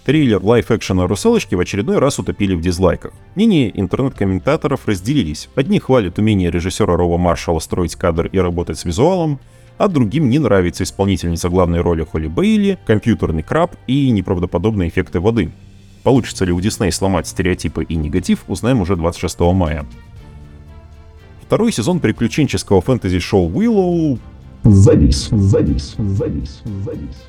Триллер 0.04 0.42
лайф-экшена 0.42 1.06
«Русалочки» 1.06 1.54
в 1.54 1.60
очередной 1.60 1.98
раз 1.98 2.18
утопили 2.18 2.56
в 2.56 2.60
дизлайках. 2.60 3.12
Мнения 3.36 3.70
интернет-комментаторов 3.72 4.88
разделились. 4.88 5.48
Одни 5.54 5.78
хвалят 5.78 6.18
умение 6.18 6.50
режиссера 6.50 6.96
Рова 6.96 7.18
Маршалла 7.18 7.60
строить 7.60 7.94
кадр 7.94 8.26
и 8.26 8.38
работать 8.38 8.80
с 8.80 8.84
визуалом, 8.84 9.38
а 9.82 9.88
другим 9.88 10.30
не 10.30 10.38
нравится 10.38 10.84
исполнительница 10.84 11.48
главной 11.48 11.80
роли 11.80 12.04
Холли 12.04 12.28
Бейли, 12.28 12.78
компьютерный 12.86 13.42
краб 13.42 13.74
и 13.88 14.10
неправдоподобные 14.10 14.88
эффекты 14.88 15.18
воды. 15.18 15.50
Получится 16.04 16.44
ли 16.44 16.52
у 16.52 16.60
Дисней 16.60 16.92
сломать 16.92 17.26
стереотипы 17.26 17.82
и 17.82 17.96
негатив, 17.96 18.44
узнаем 18.46 18.80
уже 18.80 18.94
26 18.94 19.40
мая. 19.40 19.84
Второй 21.44 21.72
сезон 21.72 21.98
приключенческого 21.98 22.80
фэнтези-шоу 22.80 23.50
Willow 23.50 24.20
завис, 24.62 25.30
завис, 25.32 25.96
завис, 25.98 26.62
завис. 26.84 27.24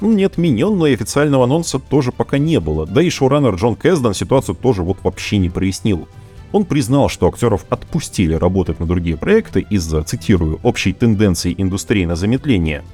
Не 0.00 0.24
отменен, 0.24 0.76
но 0.76 0.88
и 0.88 0.94
официального 0.94 1.44
анонса 1.44 1.78
тоже 1.78 2.10
пока 2.10 2.36
не 2.36 2.58
было, 2.58 2.84
да 2.84 3.00
и 3.00 3.10
шоураннер 3.10 3.54
Джон 3.54 3.76
Кэсден 3.76 4.12
ситуацию 4.12 4.56
тоже 4.56 4.82
вот 4.82 4.98
вообще 5.04 5.38
не 5.38 5.50
прояснил. 5.50 6.08
Он 6.52 6.64
признал, 6.64 7.08
что 7.08 7.28
актеров 7.28 7.64
отпустили 7.70 8.34
работать 8.34 8.78
на 8.78 8.86
другие 8.86 9.16
проекты 9.16 9.66
из-за, 9.70 10.02
цитирую, 10.02 10.60
общей 10.62 10.92
тенденции 10.92 11.54
индустрии 11.56 12.04
на 12.04 12.14
замедление. 12.14 12.84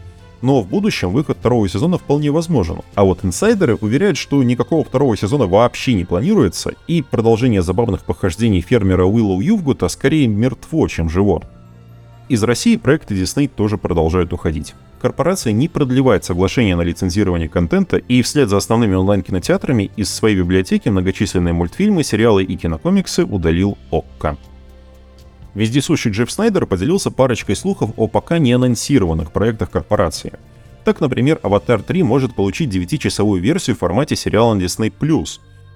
Но 0.41 0.63
в 0.63 0.69
будущем 0.69 1.11
выход 1.11 1.39
второго 1.39 1.69
сезона 1.69 1.99
вполне 1.99 2.31
возможен. 2.31 2.81
А 2.95 3.03
вот 3.03 3.25
инсайдеры 3.25 3.75
уверяют, 3.75 4.17
что 4.17 4.41
никакого 4.45 4.85
второго 4.85 5.17
сезона 5.17 5.47
вообще 5.47 5.95
не 5.95 6.05
планируется, 6.05 6.75
и 6.87 7.03
продолжение 7.03 7.61
забавных 7.61 8.05
похождений 8.05 8.61
фермера 8.61 9.05
Уиллоу 9.05 9.41
Ювгута 9.41 9.89
скорее 9.89 10.29
мертво, 10.29 10.87
чем 10.87 11.11
живо. 11.11 11.43
Из 12.29 12.43
России 12.43 12.77
проекты 12.77 13.15
Disney 13.15 13.49
тоже 13.49 13.79
продолжают 13.79 14.35
уходить. 14.35 14.75
Корпорация 15.01 15.55
не 15.55 15.67
продлевает 15.67 16.25
соглашение 16.25 16.77
на 16.77 16.83
лицензирование 16.83 17.49
контента 17.49 17.97
и 17.97 18.21
вслед 18.21 18.51
за 18.51 18.59
основными 18.59 18.95
онлайн-кинотеатрами 18.95 19.91
из 19.97 20.11
своей 20.11 20.37
библиотеки 20.37 20.91
многочисленные 20.91 21.55
мультфильмы, 21.55 22.05
сериалы 22.05 22.45
и 22.45 22.57
кинокомиксы 22.57 23.25
удалил 23.25 23.79
ОККО. 23.91 24.37
Вездесущий 25.55 26.11
Джефф 26.11 26.31
Снайдер 26.31 26.67
поделился 26.67 27.11
парочкой 27.11 27.57
слухов 27.57 27.93
о 27.97 28.09
пока 28.09 28.39
не 28.39 28.53
анонсированных 28.53 29.33
проектах 29.33 29.71
корпорации. 29.71 30.35
Так, 30.85 31.01
например, 31.01 31.39
«Аватар 31.43 31.81
3» 31.81 32.03
может 32.03 32.35
получить 32.35 32.75
9-часовую 32.75 33.41
версию 33.41 33.77
в 33.77 33.79
формате 33.79 34.17
сериала 34.17 34.53
на 34.53 34.61
Disney+, 34.61 34.93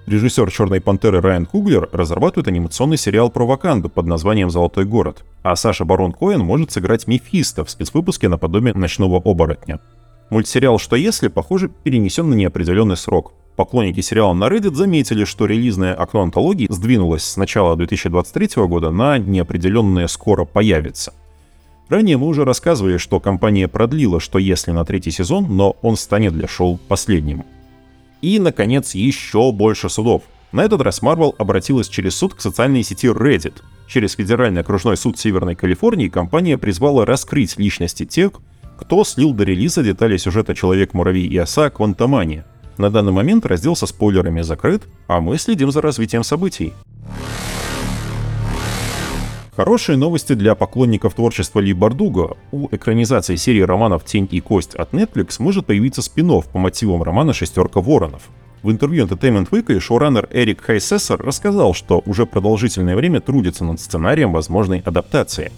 Режиссер 0.05 0.51
«Черной 0.51 0.81
пантеры» 0.81 1.21
Райан 1.21 1.45
Куглер 1.45 1.87
разрабатывает 1.93 2.49
анимационный 2.49 2.97
сериал 2.97 3.29
про 3.29 3.45
Ваканду 3.45 3.87
под 3.87 4.05
названием 4.05 4.49
«Золотой 4.49 4.83
город», 4.83 5.23
а 5.43 5.55
Саша 5.55 5.85
Барон 5.85 6.11
Коэн 6.11 6.41
может 6.41 6.71
сыграть 6.71 7.07
Мефисто 7.07 7.63
в 7.63 7.69
спецвыпуске 7.69 8.27
наподобие 8.27 8.73
«Ночного 8.73 9.21
оборотня». 9.23 9.79
Мультсериал 10.29 10.77
«Что 10.77 10.97
если» 10.97 11.29
похоже 11.29 11.69
перенесен 11.69 12.29
на 12.29 12.33
неопределенный 12.33 12.97
срок. 12.97 13.31
Поклонники 13.55 14.01
сериала 14.01 14.33
на 14.33 14.49
Reddit 14.49 14.73
заметили, 14.73 15.23
что 15.23 15.45
релизное 15.45 15.93
окно 15.93 16.23
антологии 16.23 16.67
сдвинулось 16.69 17.23
с 17.23 17.37
начала 17.37 17.77
2023 17.77 18.63
года 18.65 18.89
на 18.89 19.17
неопределенное 19.17 20.07
«скоро 20.07 20.43
появится». 20.43 21.13
Ранее 21.87 22.17
мы 22.17 22.27
уже 22.27 22.43
рассказывали, 22.43 22.97
что 22.97 23.21
компания 23.21 23.69
продлила 23.69 24.19
«Что 24.19 24.37
если» 24.37 24.71
на 24.71 24.83
третий 24.83 25.11
сезон, 25.11 25.55
но 25.55 25.77
он 25.81 25.95
станет 25.95 26.33
для 26.33 26.49
шоу 26.49 26.77
последним. 26.89 27.45
И, 28.23 28.39
наконец, 28.39 28.95
еще 28.95 29.51
больше 29.51 29.89
судов. 29.89 30.23
На 30.53 30.63
этот 30.63 30.79
раз 30.79 31.01
Marvel 31.01 31.35
обратилась 31.37 31.89
через 31.89 32.15
суд 32.15 32.33
к 32.33 32.39
социальной 32.39 32.81
сети 32.81 33.07
Reddit. 33.07 33.55
Через 33.85 34.13
Федеральный 34.13 34.61
окружной 34.61 34.95
суд 34.95 35.19
Северной 35.19 35.55
Калифорнии 35.55 36.07
компания 36.07 36.57
призвала 36.57 37.05
раскрыть 37.05 37.59
личности 37.59 38.05
тех, 38.05 38.31
кто 38.77 39.03
слил 39.03 39.33
до 39.33 39.43
релиза 39.43 39.83
детали 39.83 40.15
сюжета 40.15 40.55
«Человек-муравей 40.55 41.27
и 41.27 41.37
оса» 41.37 41.69
Квантомания. 41.69 42.45
На 42.77 42.89
данный 42.89 43.11
момент 43.11 43.45
раздел 43.45 43.75
со 43.75 43.87
спойлерами 43.87 44.41
закрыт, 44.41 44.83
а 45.07 45.19
мы 45.19 45.37
следим 45.37 45.69
за 45.73 45.81
развитием 45.81 46.23
событий. 46.23 46.71
Хорошие 49.55 49.99
новости 49.99 50.33
для 50.33 50.55
поклонников 50.55 51.13
творчества 51.13 51.59
Ли 51.59 51.73
Бардуго. 51.73 52.37
У 52.51 52.69
экранизации 52.71 53.35
серии 53.35 53.61
романов 53.61 54.03
«Тень 54.03 54.27
и 54.31 54.39
кость» 54.39 54.73
от 54.73 54.93
Netflix 54.93 55.35
может 55.37 55.67
появиться 55.67 56.01
спин 56.01 56.41
по 56.41 56.57
мотивам 56.57 57.03
романа 57.03 57.33
«Шестерка 57.33 57.79
воронов». 57.79 58.23
В 58.63 58.71
интервью 58.71 59.05
Entertainment 59.05 59.51
Weekly 59.51 59.79
шоураннер 59.79 60.27
Эрик 60.31 60.61
Хайсессер 60.61 61.21
рассказал, 61.21 61.75
что 61.75 62.01
уже 62.07 62.25
продолжительное 62.25 62.95
время 62.95 63.21
трудится 63.21 63.63
над 63.63 63.79
сценарием 63.79 64.33
возможной 64.33 64.79
адаптации. 64.79 65.51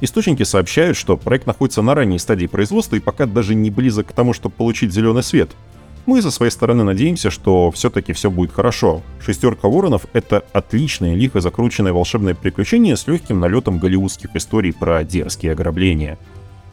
Источники 0.00 0.44
сообщают, 0.44 0.96
что 0.96 1.16
проект 1.16 1.46
находится 1.46 1.82
на 1.82 1.96
ранней 1.96 2.20
стадии 2.20 2.46
производства 2.46 2.94
и 2.94 3.00
пока 3.00 3.26
даже 3.26 3.56
не 3.56 3.70
близок 3.70 4.06
к 4.06 4.12
тому, 4.12 4.34
чтобы 4.34 4.54
получить 4.54 4.92
зеленый 4.92 5.24
свет– 5.24 5.50
мы 6.06 6.20
со 6.20 6.30
своей 6.30 6.50
стороны 6.50 6.82
надеемся, 6.84 7.30
что 7.30 7.70
все-таки 7.70 8.12
все 8.12 8.30
будет 8.30 8.52
хорошо. 8.52 9.02
«Шестерка 9.20 9.68
воронов»— 9.68 10.06
это 10.12 10.44
отличное, 10.52 11.14
лихо 11.14 11.40
закрученное 11.40 11.92
волшебное 11.92 12.34
приключение 12.34 12.96
с 12.96 13.06
легким 13.06 13.40
налетом 13.40 13.78
голливудских 13.78 14.34
историй 14.34 14.72
про 14.72 15.04
дерзкие 15.04 15.52
ограбления. 15.52 16.18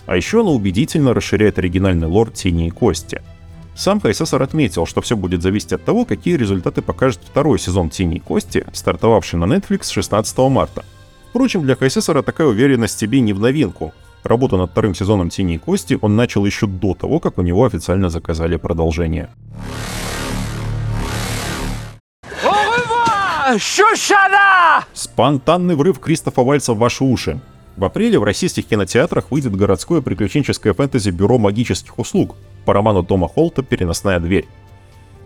А 0.08 0.16
еще 0.16 0.42
оно 0.42 0.54
убедительно 0.54 1.14
расширяет 1.14 1.60
оригинальный 1.60 2.08
лор 2.08 2.32
«Тени 2.32 2.68
и 2.68 2.72
кости». 2.72 3.22
Сам 3.76 4.02
Хайсесар 4.02 4.42
отметил, 4.42 4.86
что 4.86 5.02
все 5.02 5.16
будет 5.16 5.42
зависеть 5.42 5.74
от 5.74 5.86
того, 5.86 6.04
какие 6.04 6.36
результаты 6.36 6.82
покажет 6.82 7.22
второй 7.24 7.60
сезон 7.60 7.90
«Тени 7.90 8.16
и 8.16 8.20
кости», 8.20 8.66
стартовавший 8.74 9.40
на 9.40 9.46
Netflix 9.46 9.92
16 9.92 10.38
марта. 10.50 10.84
Впрочем, 11.30 11.62
для 11.62 11.76
Хайсесара 11.76 12.24
такая 12.24 12.48
уверенность 12.48 13.00
тебе 13.00 13.20
не 13.22 13.34
в 13.34 13.40
новинку— 13.40 13.94
Работу 14.24 14.58
над 14.58 14.72
вторым 14.72 14.94
сезоном 14.94 15.30
«Тени 15.30 15.56
и 15.56 15.58
кости» 15.58 15.98
он 16.02 16.16
начал 16.16 16.46
еще 16.46 16.68
до 16.68 16.94
того, 16.94 17.20
как 17.20 17.38
у 17.38 17.42
него 17.42 17.66
официально 17.66 18.10
заказали 18.10 18.58
продолжение. 18.58 19.30
Спонтанный 24.94 25.76
врыв 25.76 26.00
Кристофа 26.00 26.44
Вальца 26.44 26.74
в 26.74 26.78
ваши 26.78 27.04
уши. 27.04 27.40
В 27.78 27.86
апреле 27.86 28.20
в 28.20 28.24
российских 28.24 28.68
кинотеатрах 28.68 29.32
выйдет 29.32 29.56
городское 29.56 30.02
приключенческое 30.02 30.74
фэнтези 30.74 31.12
«Бюро 31.12 31.38
магических 31.38 31.98
услуг» 31.98 32.36
по 32.66 32.74
роману 32.74 33.04
Тома 33.04 33.28
Холта 33.28 33.64
«Переносная 33.64 34.20
дверь». 34.20 34.48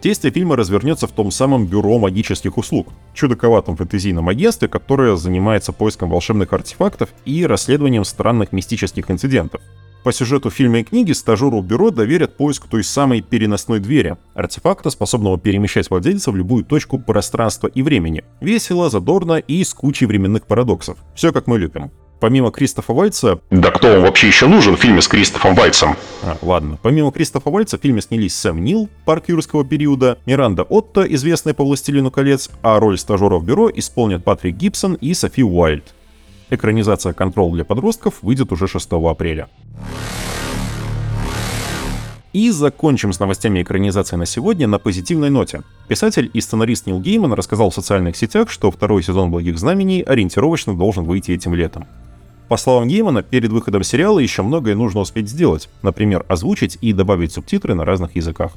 Действие 0.03 0.33
фильма 0.33 0.57
развернется 0.57 1.07
в 1.07 1.13
том 1.13 1.31
самом 1.31 1.65
бюро 1.65 1.97
магических 1.97 2.57
услуг, 2.57 2.89
чудаковатом 3.13 3.77
фэнтезийном 3.77 4.27
агентстве, 4.27 4.67
которое 4.67 5.15
занимается 5.15 5.71
поиском 5.71 6.09
волшебных 6.09 6.51
артефактов 6.51 7.07
и 7.23 7.45
расследованием 7.45 8.03
странных 8.03 8.51
мистических 8.51 9.09
инцидентов. 9.09 9.61
По 10.03 10.11
сюжету 10.11 10.49
фильма 10.49 10.79
и 10.79 10.83
книги 10.83 11.13
стажеру 11.13 11.61
бюро 11.61 11.89
доверят 11.89 12.35
поиск 12.35 12.67
той 12.67 12.83
самой 12.83 13.21
переносной 13.21 13.79
двери, 13.79 14.17
артефакта, 14.33 14.89
способного 14.89 15.39
перемещать 15.39 15.89
владельца 15.89 16.31
в 16.31 16.35
любую 16.35 16.65
точку 16.65 16.99
пространства 16.99 17.67
и 17.67 17.81
времени. 17.81 18.25
Весело, 18.41 18.89
задорно 18.89 19.37
и 19.37 19.63
с 19.63 19.73
кучей 19.73 20.05
временных 20.05 20.45
парадоксов. 20.45 20.97
Все 21.15 21.31
как 21.31 21.47
мы 21.47 21.57
любим 21.57 21.91
помимо 22.23 22.51
Кристофа 22.51 22.93
Вальца... 22.93 23.41
Да 23.51 23.69
кто 23.69 23.95
он 23.95 24.01
вообще 24.01 24.27
еще 24.27 24.47
нужен 24.47 24.77
в 24.77 24.79
фильме 24.79 25.01
с 25.01 25.09
Кристофом 25.09 25.55
Вальцем? 25.55 25.97
А, 26.21 26.37
ладно. 26.41 26.79
Помимо 26.81 27.11
Кристофа 27.11 27.49
Вальца 27.49 27.77
в 27.77 27.81
фильме 27.81 27.99
снялись 27.99 28.33
Сэм 28.33 28.63
Нил, 28.63 28.87
парк 29.03 29.25
юрского 29.27 29.65
периода, 29.65 30.17
Миранда 30.25 30.63
Отто, 30.63 31.01
известная 31.01 31.53
по 31.53 31.65
«Властелину 31.65 32.11
колец», 32.11 32.49
а 32.61 32.79
роль 32.79 32.97
стажеров 32.97 33.43
бюро 33.43 33.69
исполнят 33.75 34.23
Патрик 34.23 34.55
Гибсон 34.55 34.93
и 34.93 35.13
Софи 35.13 35.43
Уайльд. 35.43 35.83
Экранизация 36.49 37.11
«Контрол 37.11 37.51
для 37.51 37.65
подростков» 37.65 38.13
выйдет 38.21 38.53
уже 38.53 38.69
6 38.69 38.87
апреля. 38.93 39.49
И 42.31 42.51
закончим 42.51 43.11
с 43.11 43.19
новостями 43.19 43.61
экранизации 43.61 44.15
на 44.15 44.25
сегодня 44.25 44.65
на 44.65 44.79
позитивной 44.79 45.29
ноте. 45.29 45.63
Писатель 45.89 46.31
и 46.33 46.39
сценарист 46.39 46.87
Нил 46.87 47.01
Гейман 47.01 47.33
рассказал 47.33 47.69
в 47.69 47.75
социальных 47.75 48.15
сетях, 48.15 48.49
что 48.49 48.71
второй 48.71 49.03
сезон 49.03 49.29
«Благих 49.29 49.59
знамений» 49.59 50.01
ориентировочно 50.01 50.73
должен 50.73 51.03
выйти 51.03 51.31
этим 51.31 51.53
летом. 51.53 51.85
По 52.49 52.57
словам 52.57 52.87
Геймана, 52.87 53.23
перед 53.23 53.51
выходом 53.51 53.83
сериала 53.83 54.19
еще 54.19 54.41
многое 54.41 54.75
нужно 54.75 55.01
успеть 55.01 55.29
сделать, 55.29 55.69
например, 55.81 56.25
озвучить 56.27 56.77
и 56.81 56.93
добавить 56.93 57.31
субтитры 57.31 57.73
на 57.73 57.85
разных 57.85 58.15
языках. 58.15 58.51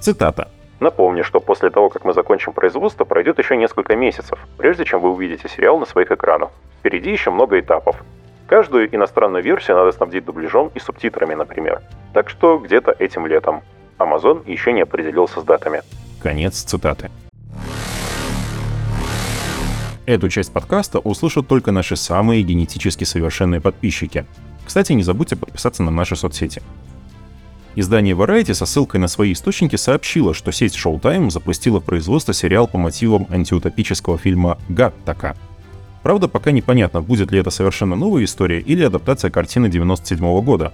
Цитата. 0.00 0.48
Напомню, 0.80 1.24
что 1.24 1.40
после 1.40 1.70
того, 1.70 1.90
как 1.90 2.04
мы 2.04 2.14
закончим 2.14 2.52
производство, 2.52 3.04
пройдет 3.04 3.38
еще 3.38 3.56
несколько 3.56 3.96
месяцев, 3.96 4.38
прежде 4.56 4.84
чем 4.84 5.00
вы 5.00 5.10
увидите 5.10 5.48
сериал 5.48 5.78
на 5.78 5.86
своих 5.86 6.10
экранах. 6.10 6.50
Впереди 6.80 7.12
еще 7.12 7.30
много 7.30 7.60
этапов. 7.60 8.02
Каждую 8.46 8.92
иностранную 8.94 9.44
версию 9.44 9.76
надо 9.76 9.92
снабдить 9.92 10.24
дубляжом 10.24 10.72
и 10.74 10.80
субтитрами, 10.80 11.34
например. 11.34 11.82
Так 12.14 12.30
что 12.30 12.58
где-то 12.58 12.96
этим 12.98 13.26
летом. 13.26 13.62
Amazon 13.98 14.42
еще 14.50 14.72
не 14.72 14.80
определился 14.80 15.40
с 15.40 15.44
датами. 15.44 15.82
Конец 16.22 16.62
цитаты. 16.62 17.10
Эту 20.10 20.28
часть 20.28 20.52
подкаста 20.52 20.98
услышат 20.98 21.46
только 21.46 21.70
наши 21.70 21.94
самые 21.94 22.42
генетически 22.42 23.04
совершенные 23.04 23.60
подписчики. 23.60 24.26
Кстати, 24.66 24.90
не 24.90 25.04
забудьте 25.04 25.36
подписаться 25.36 25.84
на 25.84 25.92
наши 25.92 26.16
соцсети. 26.16 26.62
Издание 27.76 28.16
Variety 28.16 28.52
со 28.52 28.66
ссылкой 28.66 28.98
на 28.98 29.06
свои 29.06 29.34
источники 29.34 29.76
сообщило, 29.76 30.34
что 30.34 30.50
сеть 30.50 30.74
Showtime 30.74 31.30
запустила 31.30 31.78
в 31.78 31.84
производство 31.84 32.34
сериал 32.34 32.66
по 32.66 32.76
мотивам 32.76 33.28
антиутопического 33.30 34.18
фильма 34.18 34.58
«Гаттака». 34.68 35.36
Правда, 36.02 36.26
пока 36.26 36.50
непонятно, 36.50 37.02
будет 37.02 37.30
ли 37.30 37.38
это 37.38 37.50
совершенно 37.50 37.94
новая 37.94 38.24
история 38.24 38.58
или 38.58 38.82
адаптация 38.82 39.30
картины 39.30 39.68
97 39.68 40.18
года. 40.40 40.72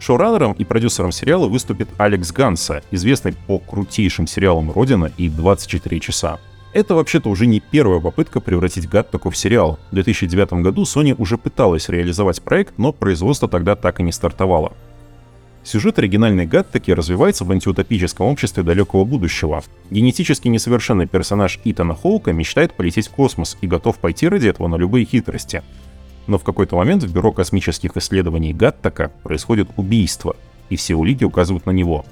Шоураннером 0.00 0.54
и 0.54 0.64
продюсером 0.64 1.12
сериала 1.12 1.46
выступит 1.46 1.88
Алекс 1.98 2.32
Ганса, 2.32 2.82
известный 2.90 3.34
по 3.46 3.60
крутейшим 3.60 4.26
сериалам 4.26 4.72
«Родина» 4.72 5.12
и 5.16 5.28
«24 5.28 6.00
часа». 6.00 6.40
Это 6.72 6.94
вообще-то 6.94 7.28
уже 7.28 7.46
не 7.46 7.60
первая 7.60 8.00
попытка 8.00 8.40
превратить 8.40 8.88
Гаттаку 8.88 9.28
в 9.28 9.36
сериал. 9.36 9.78
В 9.90 9.94
2009 9.94 10.54
году 10.54 10.84
Sony 10.84 11.14
уже 11.16 11.36
пыталась 11.36 11.90
реализовать 11.90 12.40
проект, 12.40 12.78
но 12.78 12.92
производство 12.92 13.46
тогда 13.46 13.76
так 13.76 14.00
и 14.00 14.02
не 14.02 14.10
стартовало. 14.10 14.72
Сюжет 15.64 15.98
оригинальной 15.98 16.46
Гаттаки 16.46 16.90
развивается 16.90 17.44
в 17.44 17.52
антиутопическом 17.52 18.26
обществе 18.26 18.62
далекого 18.62 19.04
будущего. 19.04 19.62
Генетически 19.90 20.48
несовершенный 20.48 21.06
персонаж 21.06 21.60
Итана 21.64 21.94
Хоука 21.94 22.32
мечтает 22.32 22.72
полететь 22.72 23.08
в 23.08 23.10
космос 23.10 23.58
и 23.60 23.66
готов 23.66 23.98
пойти 23.98 24.26
ради 24.26 24.48
этого 24.48 24.66
на 24.66 24.76
любые 24.76 25.04
хитрости. 25.04 25.62
Но 26.26 26.38
в 26.38 26.44
какой-то 26.44 26.76
момент 26.76 27.02
в 27.02 27.12
Бюро 27.12 27.32
космических 27.32 27.96
исследований 27.96 28.54
Гаттака 28.54 29.12
происходит 29.22 29.68
убийство, 29.76 30.36
и 30.70 30.76
все 30.76 30.94
улики 30.94 31.22
указывают 31.22 31.66
на 31.66 31.70
него. 31.70 32.04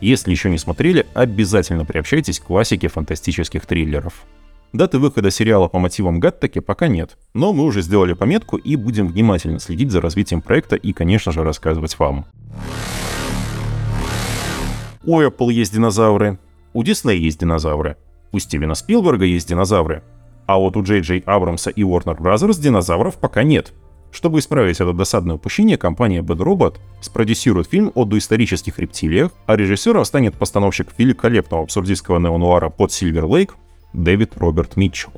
Если 0.00 0.30
еще 0.30 0.48
не 0.50 0.58
смотрели, 0.58 1.06
обязательно 1.14 1.84
приобщайтесь 1.84 2.40
к 2.40 2.44
классике 2.44 2.88
фантастических 2.88 3.66
триллеров. 3.66 4.24
Даты 4.72 4.98
выхода 4.98 5.30
сериала 5.30 5.68
по 5.68 5.78
мотивам 5.78 6.20
Гаттаки 6.20 6.60
пока 6.60 6.86
нет, 6.86 7.18
но 7.34 7.52
мы 7.52 7.64
уже 7.64 7.82
сделали 7.82 8.12
пометку 8.12 8.56
и 8.56 8.76
будем 8.76 9.08
внимательно 9.08 9.58
следить 9.58 9.90
за 9.90 10.00
развитием 10.00 10.40
проекта 10.40 10.76
и, 10.76 10.92
конечно 10.92 11.32
же, 11.32 11.42
рассказывать 11.42 11.98
вам. 11.98 12.24
У 15.04 15.20
Apple 15.20 15.52
есть 15.52 15.74
динозавры, 15.74 16.38
у 16.72 16.84
Disney 16.84 17.16
есть 17.16 17.40
динозавры, 17.40 17.96
у 18.32 18.38
Стивена 18.38 18.76
Спилберга 18.76 19.24
есть 19.24 19.48
динозавры, 19.48 20.04
а 20.46 20.58
вот 20.58 20.76
у 20.76 20.82
Джей 20.82 21.00
Джей 21.00 21.22
Абрамса 21.26 21.70
и 21.70 21.82
Warner 21.82 22.16
Bros. 22.16 22.60
динозавров 22.60 23.16
пока 23.16 23.42
нет. 23.42 23.72
Чтобы 24.12 24.40
исправить 24.40 24.80
это 24.80 24.92
досадное 24.92 25.36
упущение, 25.36 25.76
компания 25.76 26.20
Bad 26.22 26.38
Robot 26.38 26.78
спродюсирует 27.00 27.68
фильм 27.68 27.92
о 27.94 28.04
доисторических 28.04 28.78
рептилиях, 28.78 29.30
а 29.46 29.56
режиссером 29.56 30.04
станет 30.04 30.34
постановщик 30.34 30.88
великолепного 30.98 31.62
абсурдистского 31.62 32.18
неонуара 32.18 32.70
под 32.70 32.90
Silver 32.90 33.28
Lake 33.28 33.52
Дэвид 33.92 34.36
Роберт 34.36 34.76
Митчелл. 34.76 35.12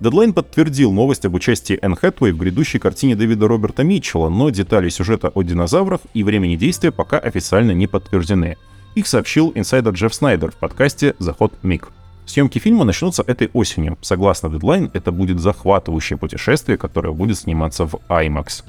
Дедлайн 0.00 0.34
подтвердил 0.34 0.92
новость 0.92 1.24
об 1.24 1.34
участии 1.34 1.78
Энн 1.80 1.94
Хэтуэй 1.94 2.32
в 2.32 2.38
грядущей 2.38 2.78
картине 2.78 3.16
Дэвида 3.16 3.48
Роберта 3.48 3.84
Митчелла, 3.84 4.28
но 4.28 4.50
детали 4.50 4.88
сюжета 4.88 5.28
о 5.28 5.42
динозаврах 5.42 6.00
и 6.12 6.22
времени 6.22 6.56
действия 6.56 6.90
пока 6.90 7.18
официально 7.18 7.70
не 7.70 7.86
подтверждены. 7.86 8.56
Их 8.94 9.06
сообщил 9.06 9.52
инсайдер 9.54 9.92
Джефф 9.92 10.14
Снайдер 10.14 10.50
в 10.50 10.56
подкасте 10.56 11.14
«Заход 11.18 11.54
Миг». 11.62 11.90
Съемки 12.26 12.58
фильма 12.58 12.84
начнутся 12.84 13.22
этой 13.26 13.50
осенью. 13.52 13.98
Согласно 14.00 14.48
дедлайн, 14.48 14.90
это 14.94 15.12
будет 15.12 15.40
захватывающее 15.40 16.16
путешествие, 16.18 16.78
которое 16.78 17.12
будет 17.12 17.38
сниматься 17.38 17.86
в 17.86 17.96
IMAX. 18.08 18.64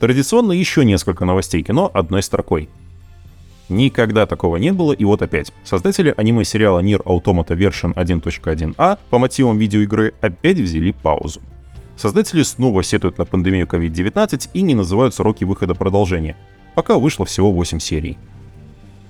Традиционно 0.00 0.52
еще 0.52 0.84
несколько 0.84 1.24
новостей 1.24 1.62
кино 1.62 1.90
одной 1.94 2.22
строкой. 2.22 2.68
Никогда 3.70 4.26
такого 4.26 4.56
не 4.56 4.72
было, 4.72 4.92
и 4.92 5.04
вот 5.04 5.22
опять. 5.22 5.52
Создатели 5.64 6.12
аниме-сериала 6.14 6.80
Nier 6.80 7.02
Automata 7.02 7.56
Version 7.56 7.94
1.1a 7.94 8.98
по 9.08 9.18
мотивам 9.18 9.56
видеоигры 9.56 10.12
опять 10.20 10.58
взяли 10.58 10.90
паузу. 10.90 11.40
Создатели 11.96 12.42
снова 12.42 12.82
сетуют 12.82 13.16
на 13.18 13.24
пандемию 13.24 13.66
COVID-19 13.66 14.50
и 14.52 14.62
не 14.62 14.74
называют 14.74 15.14
сроки 15.14 15.44
выхода 15.44 15.74
продолжения. 15.74 16.36
Пока 16.74 16.98
вышло 16.98 17.24
всего 17.24 17.52
8 17.52 17.78
серий. 17.78 18.18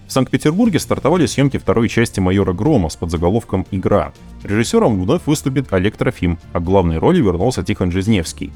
В 0.06 0.12
Санкт-Петербурге 0.12 0.78
стартовали 0.78 1.26
съемки 1.26 1.56
второй 1.56 1.88
части 1.88 2.20
«Майора 2.20 2.52
Грома» 2.52 2.88
с 2.88 2.96
подзаголовком 2.96 3.66
«Игра». 3.70 4.12
Режиссером 4.42 5.02
вновь 5.02 5.22
выступит 5.26 5.72
Олег 5.72 5.96
Трофим, 5.96 6.38
а 6.52 6.60
главной 6.60 6.98
роли 6.98 7.20
вернулся 7.20 7.62
Тихон 7.62 7.90
Жизневский. 7.90 8.52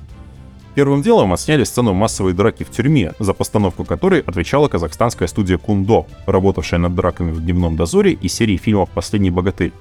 Первым 0.74 1.02
делом 1.02 1.32
отсняли 1.32 1.64
сцену 1.64 1.94
массовой 1.94 2.34
драки 2.34 2.62
в 2.62 2.70
тюрьме, 2.70 3.12
за 3.18 3.32
постановку 3.32 3.84
которой 3.84 4.20
отвечала 4.20 4.68
казахстанская 4.68 5.26
студия 5.26 5.58
Кундо, 5.58 6.06
работавшая 6.26 6.78
над 6.78 6.94
драками 6.94 7.32
в 7.32 7.40
«Дневном 7.40 7.76
дозоре» 7.76 8.12
и 8.12 8.28
серии 8.28 8.56
фильмов 8.56 8.90
«Последний 8.90 9.30
богатырь». 9.30 9.72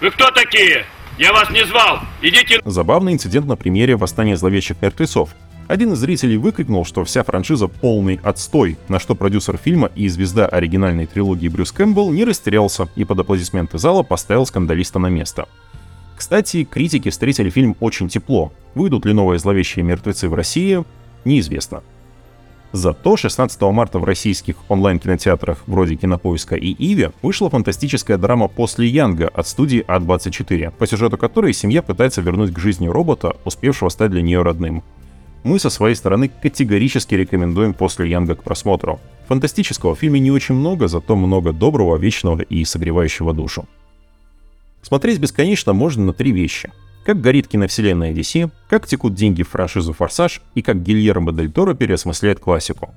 Вы 0.00 0.10
кто 0.10 0.30
такие? 0.30 0.84
Я 1.18 1.32
вас 1.32 1.50
не 1.50 1.64
звал! 1.64 2.00
Идите... 2.22 2.60
Забавный 2.64 3.12
инцидент 3.12 3.46
на 3.46 3.56
премьере 3.56 3.96
«Восстания 3.96 4.36
зловещих 4.36 4.82
мертвецов», 4.82 5.30
один 5.70 5.92
из 5.92 5.98
зрителей 5.98 6.36
выкрикнул, 6.36 6.84
что 6.84 7.04
вся 7.04 7.22
франшиза 7.22 7.68
полный 7.68 8.18
отстой, 8.24 8.76
на 8.88 8.98
что 8.98 9.14
продюсер 9.14 9.56
фильма 9.56 9.88
и 9.94 10.08
звезда 10.08 10.46
оригинальной 10.46 11.06
трилогии 11.06 11.46
Брюс 11.46 11.70
Кэмпбелл 11.70 12.10
не 12.10 12.24
растерялся 12.24 12.88
и 12.96 13.04
под 13.04 13.20
аплодисменты 13.20 13.78
зала 13.78 14.02
поставил 14.02 14.44
скандалиста 14.46 14.98
на 14.98 15.06
место. 15.06 15.46
Кстати, 16.16 16.64
критики 16.64 17.08
встретили 17.08 17.50
фильм 17.50 17.76
очень 17.78 18.08
тепло. 18.08 18.52
Выйдут 18.74 19.06
ли 19.06 19.12
новые 19.12 19.38
зловещие 19.38 19.84
мертвецы 19.84 20.28
в 20.28 20.34
России, 20.34 20.82
неизвестно. 21.24 21.84
Зато 22.72 23.16
16 23.16 23.60
марта 23.62 24.00
в 24.00 24.04
российских 24.04 24.56
онлайн-кинотеатрах 24.68 25.62
вроде 25.68 25.94
Кинопоиска 25.94 26.56
и 26.56 26.72
Иви 26.72 27.10
вышла 27.22 27.48
фантастическая 27.48 28.18
драма 28.18 28.48
«После 28.48 28.88
Янга» 28.88 29.28
от 29.28 29.46
студии 29.46 29.84
А24, 29.86 30.72
по 30.76 30.86
сюжету 30.88 31.16
которой 31.16 31.52
семья 31.52 31.80
пытается 31.80 32.22
вернуть 32.22 32.52
к 32.52 32.58
жизни 32.58 32.88
робота, 32.88 33.36
успевшего 33.44 33.88
стать 33.88 34.10
для 34.10 34.22
нее 34.22 34.42
родным 34.42 34.82
мы 35.42 35.58
со 35.58 35.70
своей 35.70 35.94
стороны 35.94 36.28
категорически 36.28 37.14
рекомендуем 37.14 37.74
после 37.74 38.10
Янга 38.10 38.34
к 38.34 38.42
просмотру. 38.42 39.00
Фантастического 39.28 39.94
в 39.94 39.98
фильме 39.98 40.20
не 40.20 40.30
очень 40.30 40.54
много, 40.54 40.88
зато 40.88 41.16
много 41.16 41.52
доброго, 41.52 41.96
вечного 41.96 42.42
и 42.42 42.64
согревающего 42.64 43.32
душу. 43.32 43.66
Смотреть 44.82 45.18
бесконечно 45.18 45.72
можно 45.72 46.04
на 46.06 46.12
три 46.12 46.32
вещи. 46.32 46.70
Как 47.04 47.20
горит 47.20 47.48
киновселенная 47.48 48.12
DC, 48.12 48.50
как 48.68 48.86
текут 48.86 49.14
деньги 49.14 49.42
в 49.42 49.48
франшизу 49.48 49.92
«Форсаж» 49.92 50.42
и 50.54 50.62
как 50.62 50.82
Гильермо 50.82 51.32
Дель 51.32 51.50
Торо 51.50 51.74
переосмысляет 51.74 52.40
классику. 52.40 52.90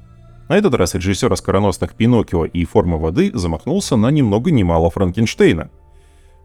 На 0.50 0.58
этот 0.58 0.74
раз 0.74 0.94
режиссер 0.94 1.32
оскароносных 1.32 1.94
«Пиноккио» 1.94 2.46
и 2.46 2.66
«Формы 2.66 2.98
воды» 2.98 3.32
замахнулся 3.34 3.96
на 3.96 4.12
ни 4.12 4.22
много 4.22 4.52
ни 4.52 4.64
мало 4.64 4.90
Франкенштейна— 4.90 5.70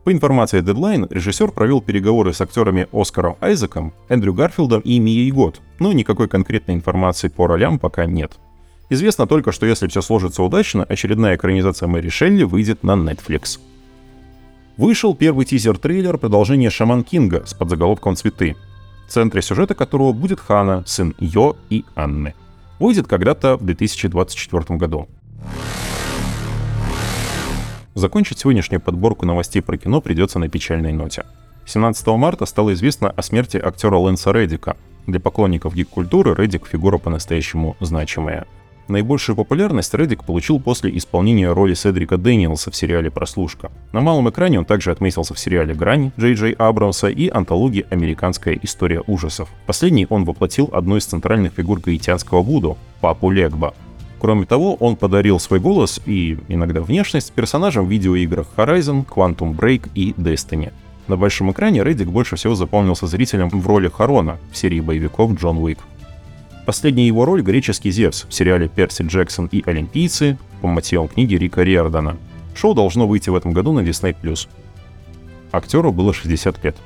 по 0.05 0.13
информации 0.13 0.63
Deadline, 0.63 1.07
режиссер 1.11 1.51
провел 1.51 1.83
переговоры 1.83 2.33
с 2.33 2.41
актерами 2.41 2.87
Оскаром 2.93 3.37
Айзеком, 3.41 3.93
Эндрю 4.09 4.33
Гарфилдом 4.33 4.81
и 4.81 4.99
Мией 4.99 5.31
Год, 5.31 5.61
но 5.79 5.93
никакой 5.93 6.29
конкретной 6.29 6.75
информации 6.75 7.29
по 7.29 7.47
ролям 7.47 7.79
пока 7.79 8.07
нет. 8.07 8.39
Известно 8.91 9.27
только, 9.27 9.53
что 9.53 9.67
если 9.67 9.87
все 9.87 10.01
сложится 10.01 10.43
удачно, 10.43 10.85
очередная 10.85 11.37
экранизация 11.37 11.89
Мэри 11.89 12.09
Шелли 12.09 12.45
выйдет 12.45 12.83
на 12.83 12.93
Netflix. 12.93 13.59
Вышел 14.79 15.15
первый 15.15 15.45
тизер-трейлер 15.45 16.17
продолжения 16.17 16.71
Шаман 16.71 17.05
Кинга 17.05 17.45
с 17.45 17.53
подзаголовком 17.53 18.17
«Цветы», 18.17 18.57
в 19.09 19.11
центре 19.11 19.43
сюжета 19.43 19.75
которого 19.75 20.13
будет 20.13 20.41
Хана, 20.41 20.85
сын 20.87 21.15
Йо 21.19 21.57
и 21.69 21.85
Анны. 21.95 22.35
Выйдет 22.79 23.09
когда-то 23.09 23.57
в 23.57 23.65
2024 23.65 24.79
году. 24.79 25.09
Закончить 27.99 28.39
сегодняшнюю 28.39 28.81
подборку 28.81 29.27
новостей 29.27 29.61
про 29.61 29.77
кино 29.77 30.01
придется 30.01 30.39
на 30.39 30.49
печальной 30.49 30.93
ноте. 30.93 31.25
17 31.67 32.07
марта 32.07 32.47
стало 32.47 32.73
известно 32.75 33.11
о 33.11 33.23
смерти 33.23 33.57
актера 33.57 33.97
Лэнса 33.97 34.31
Реддика. 34.31 34.77
Для 35.09 35.19
поклонников 35.19 35.75
гик-культуры 35.75 36.33
Реддик— 36.37 36.65
фигура 36.71 36.99
по-настоящему 36.99 37.77
значимая. 37.81 38.47
Наибольшую 38.87 39.35
популярность 39.35 39.93
Реддик 39.95 40.23
получил 40.23 40.61
после 40.61 40.97
исполнения 40.97 41.51
роли 41.51 41.75
Седрика 41.75 42.19
Дэниелса 42.19 42.71
в 42.71 42.77
сериале 42.77 43.11
«Прослушка». 43.11 43.73
На 43.91 44.01
малом 44.01 44.31
экране 44.31 44.61
он 44.61 44.65
также 44.65 44.93
отметился 44.93 45.35
в 45.35 45.41
сериале 45.41 45.75
«Грань» 45.75 46.13
Джей 46.17 46.35
Джей 46.35 46.53
Абрамса 46.53 47.09
и 47.09 47.29
антологии 47.29 47.85
«Американская 47.91 48.57
история 48.63 49.03
ужасов». 49.09 49.49
Последний 49.67 50.07
он 50.09 50.25
воплотил 50.25 50.71
одну 50.73 50.99
из 50.99 51.05
центральных 51.05 51.55
фигур 51.55 51.81
гаитянского 51.81 52.43
Вуду— 52.43 52.79
папу 53.01 53.29
Легба, 53.29 53.75
Кроме 54.21 54.47
того, 54.47 54.75
он 54.75 54.97
подарил 54.97 55.39
свой 55.39 55.61
голос 55.61 56.01
и 56.05 56.39
иногда 56.49 56.81
внешность 56.81 57.33
персонажам 57.33 57.87
в 57.87 57.91
видеоиграх 57.91 58.49
Horizon, 58.57 59.07
Quantum 59.07 59.57
Break 59.57 59.91
и 59.95 60.13
Destiny. 60.13 60.73
На 61.07 61.17
большом 61.17 61.53
экране 61.53 61.85
Реддик 61.85 62.09
больше 62.09 62.37
всего 62.37 62.55
запомнился 62.55 63.07
зрителям 63.07 63.49
в 63.49 63.67
роли 63.67 63.89
Харона 63.89 64.39
в 64.53 64.57
серии 64.57 64.81
боевиков 64.81 65.33
Джон 65.35 65.59
Уик. 65.59 65.79
Последняя 66.67 67.07
его 67.07 67.25
роль— 67.25 67.41
греческий 67.43 67.91
Зевс 67.91 68.27
в 68.29 68.35
сериале 68.35 68.69
«Перси 68.69 69.03
Джексон 69.03 69.49
и 69.51 69.63
Олимпийцы» 69.65 70.37
по 70.61 70.69
мотивам 70.69 71.09
книги 71.09 71.35
Рика 71.35 71.63
Риордана. 71.63 72.19
Шоу 72.55 72.75
должно 72.75 73.07
выйти 73.07 73.31
в 73.31 73.37
этом 73.37 73.53
году 73.53 73.73
на 73.73 73.81
Disney+. 73.81 74.15
Актеру 75.51 75.93
было 75.93 76.13
60 76.13 76.63
лет. 76.65 76.77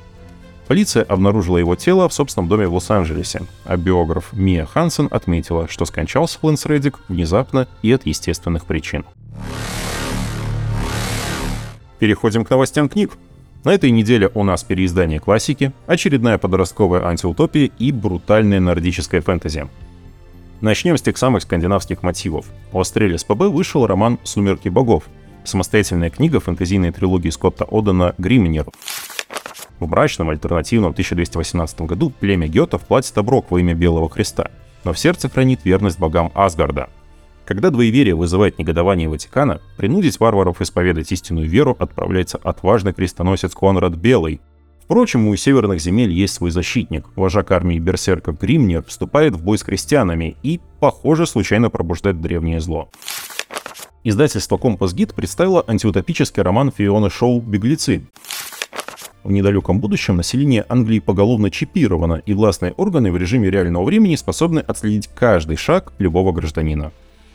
Полиция 0.67 1.03
обнаружила 1.03 1.57
его 1.57 1.75
тело 1.75 2.07
в 2.07 2.13
собственном 2.13 2.47
доме 2.47 2.67
в 2.67 2.73
Лос-Анджелесе, 2.73 3.41
а 3.65 3.75
биограф 3.75 4.31
Мия 4.31 4.65
Хансен 4.65 5.07
отметила, 5.11 5.67
что 5.67 5.85
скончался 5.85 6.39
Лэнс 6.41 6.65
Реддик 6.65 6.99
внезапно 7.09 7.67
и 7.81 7.91
от 7.91 8.05
естественных 8.05 8.65
причин. 8.65 9.05
Переходим 11.99 12.45
к 12.45 12.49
новостям 12.49 12.89
книг. 12.89 13.11
На 13.63 13.73
этой 13.73 13.91
неделе 13.91 14.29
у 14.33 14.43
нас 14.43 14.63
переиздание 14.63 15.19
классики, 15.19 15.71
очередная 15.87 16.37
подростковая 16.37 17.05
антиутопия 17.05 17.69
и 17.79 17.91
брутальная 17.91 18.59
нордическая 18.59 19.21
фэнтези. 19.21 19.69
Начнем 20.59 20.97
с 20.97 21.01
тех 21.01 21.17
самых 21.17 21.43
скандинавских 21.43 22.03
мотивов. 22.03 22.45
У 22.71 22.79
Астрелис 22.79 23.23
ПБ 23.23 23.47
вышел 23.49 23.85
роман 23.85 24.19
«Сумерки 24.23 24.69
богов», 24.69 25.05
самостоятельная 25.43 26.09
книга 26.09 26.39
фэнтезийной 26.39 26.91
трилогии 26.91 27.29
Скотта 27.29 27.65
Одена 27.69 28.15
«Гримнер». 28.17 28.67
В 29.83 29.89
мрачном 29.89 30.29
альтернативном 30.29 30.91
1218 30.91 31.81
году 31.81 32.09
племя 32.09 32.47
Гетов 32.47 32.83
платит 32.83 33.17
оброк 33.17 33.51
во 33.51 33.59
имя 33.59 33.73
Белого 33.73 34.09
Христа, 34.09 34.49
но 34.85 34.93
в 34.93 34.97
сердце 34.97 35.27
хранит 35.27 35.65
верность 35.65 35.99
богам 35.99 36.31
Асгарда. 36.33 36.87
Когда 37.43 37.69
двоеверие 37.69 38.15
вызывает 38.15 38.57
негодование 38.57 39.09
Ватикана, 39.09 39.59
принудить 39.75 40.21
варваров 40.21 40.61
исповедать 40.61 41.11
истинную 41.11 41.49
веру 41.49 41.75
отправляется 41.77 42.39
отважный 42.41 42.93
крестоносец 42.93 43.53
Конрад 43.53 43.95
Белый. 43.95 44.39
Впрочем, 44.85 45.27
у 45.27 45.35
северных 45.35 45.81
земель 45.81 46.11
есть 46.11 46.35
свой 46.35 46.51
защитник. 46.51 47.05
Вожак 47.17 47.51
армии 47.51 47.77
берсерков 47.77 48.39
Гримнер 48.39 48.85
вступает 48.85 49.33
в 49.33 49.43
бой 49.43 49.57
с 49.57 49.63
крестьянами 49.63 50.37
и, 50.43 50.61
похоже, 50.79 51.25
случайно 51.25 51.69
пробуждает 51.69 52.21
древнее 52.21 52.61
зло. 52.61 52.89
Издательство 54.05 54.55
Компас 54.55 54.93
Гид 54.93 55.13
представило 55.13 55.61
антиутопический 55.67 56.41
роман 56.41 56.71
Фиона 56.71 57.09
Шоу 57.09 57.41
«Беглецы». 57.41 58.07
В 59.23 59.31
недалеком 59.31 59.79
будущем 59.79 60.17
население 60.17 60.65
Англии 60.67 60.99
поголовно 60.99 61.49
чипировано, 61.49 62.21
и 62.25 62.33
властные 62.33 62.73
органы 62.73 63.09
в 63.09 63.17
режиме 63.17 63.49
реального 63.49 63.85
времени 63.85 64.17
способны 64.17 64.59
отследить 64.59 65.07
каждый 65.07 65.55
шаг 65.55 65.93
любого 65.97 66.33
гражданина. 66.33 66.91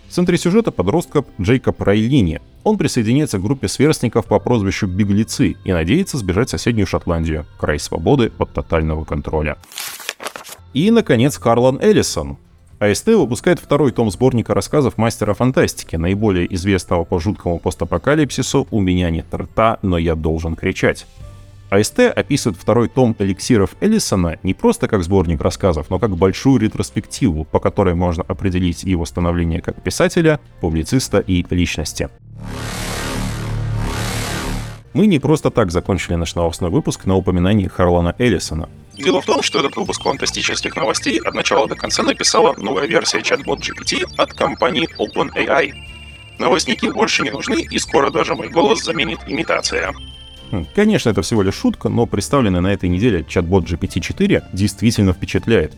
В 0.07 0.13
центре 0.13 0.37
сюжета 0.37 0.71
подростка 0.71 1.25
Джейкоб 1.41 1.81
Райлини. 1.81 2.41
Он 2.63 2.77
присоединяется 2.77 3.39
к 3.39 3.43
группе 3.43 3.69
сверстников 3.69 4.27
по 4.27 4.39
прозвищу 4.39 4.87
«Беглецы» 4.87 5.57
и 5.65 5.73
надеется 5.73 6.19
сбежать 6.19 6.49
в 6.49 6.51
соседнюю 6.51 6.87
Шотландию, 6.87 7.47
край 7.59 7.79
свободы 7.79 8.33
от 8.39 8.53
тотального 8.53 9.05
контроля. 9.05 9.57
И, 10.75 10.91
наконец, 10.91 11.39
Харлан 11.39 11.79
Эллисон. 11.81 12.37
АСТ 12.81 13.09
выпускает 13.09 13.59
второй 13.59 13.93
том 13.93 14.11
сборника 14.11 14.55
рассказов 14.55 14.99
мастера 14.99 15.33
фантастики, 15.35 15.97
наиболее 15.97 16.53
известного 16.55 17.05
по 17.05 17.19
жуткому 17.19 17.59
постапокалипсису 17.59 18.69
«У 18.71 18.81
меня 18.81 19.11
нет 19.11 19.27
рта, 19.35 19.79
но 19.83 19.97
я 19.97 20.15
должен 20.15 20.55
кричать». 20.55 21.07
АСТ 21.71 22.01
описывает 22.01 22.59
второй 22.59 22.89
том 22.89 23.15
эликсиров 23.19 23.77
Эллисона 23.81 24.39
не 24.43 24.55
просто 24.55 24.89
как 24.89 25.03
сборник 25.03 25.41
рассказов, 25.43 25.91
но 25.91 25.99
как 25.99 26.17
большую 26.17 26.61
ретроспективу, 26.61 27.45
по 27.45 27.61
которой 27.61 27.95
можно 27.95 28.25
определить 28.27 28.85
его 28.85 29.05
становление 29.05 29.61
как 29.61 29.83
писателя, 29.83 30.41
публициста 30.61 31.19
и 31.19 31.45
личности. 31.51 32.09
Мы 34.95 35.07
не 35.07 35.19
просто 35.19 35.51
так 35.51 35.71
закончили 35.71 36.15
наш 36.15 36.35
новостной 36.35 36.71
выпуск 36.71 37.05
на 37.05 37.15
упоминании 37.15 37.69
Харлана 37.69 38.15
Эллисона. 38.19 38.69
Дело 38.95 39.21
в 39.21 39.27
том, 39.27 39.43
что 39.43 39.61
этот 39.61 39.77
выпуск 39.77 40.03
фантастических 40.03 40.75
новостей 40.75 41.21
от 41.21 41.35
начала 41.35 41.69
до 41.69 41.77
конца 41.77 42.03
написала 42.03 42.55
новая 42.57 42.87
версия 42.87 43.23
чат-бот 43.23 43.61
GPT 43.61 44.05
от 44.17 44.33
компании 44.33 44.89
OpenAI. 44.99 45.73
Новостники 46.39 46.87
больше 46.87 47.23
не 47.23 47.31
нужны, 47.31 47.61
и 47.71 47.79
скоро 47.79 48.11
даже 48.11 48.35
мой 48.35 48.49
голос 48.49 48.83
заменит 48.83 49.21
имитация. 49.27 49.95
Конечно, 50.75 51.11
это 51.11 51.23
всего 51.23 51.43
лишь 51.43 51.55
шутка, 51.55 51.89
но 51.89 52.07
представленный 52.07 52.61
на 52.61 52.73
этой 52.73 52.89
неделе 52.89 53.25
чат-бот 53.27 53.65
GPT-4 53.65 54.45
действительно 54.53 55.13
впечатляет. 55.13 55.75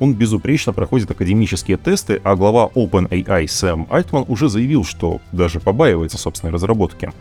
Он 0.00 0.14
безупречно 0.14 0.72
проходит 0.72 1.10
академические 1.10 1.76
тесты, 1.76 2.20
а 2.24 2.34
глава 2.34 2.68
OpenAI 2.74 3.46
Сэм 3.46 3.86
Альтман 3.90 4.24
уже 4.28 4.48
заявил, 4.48 4.84
что 4.84 5.20
даже 5.32 5.60
побаивается 5.60 6.18
собственной 6.18 6.52
разработки. 6.52 7.12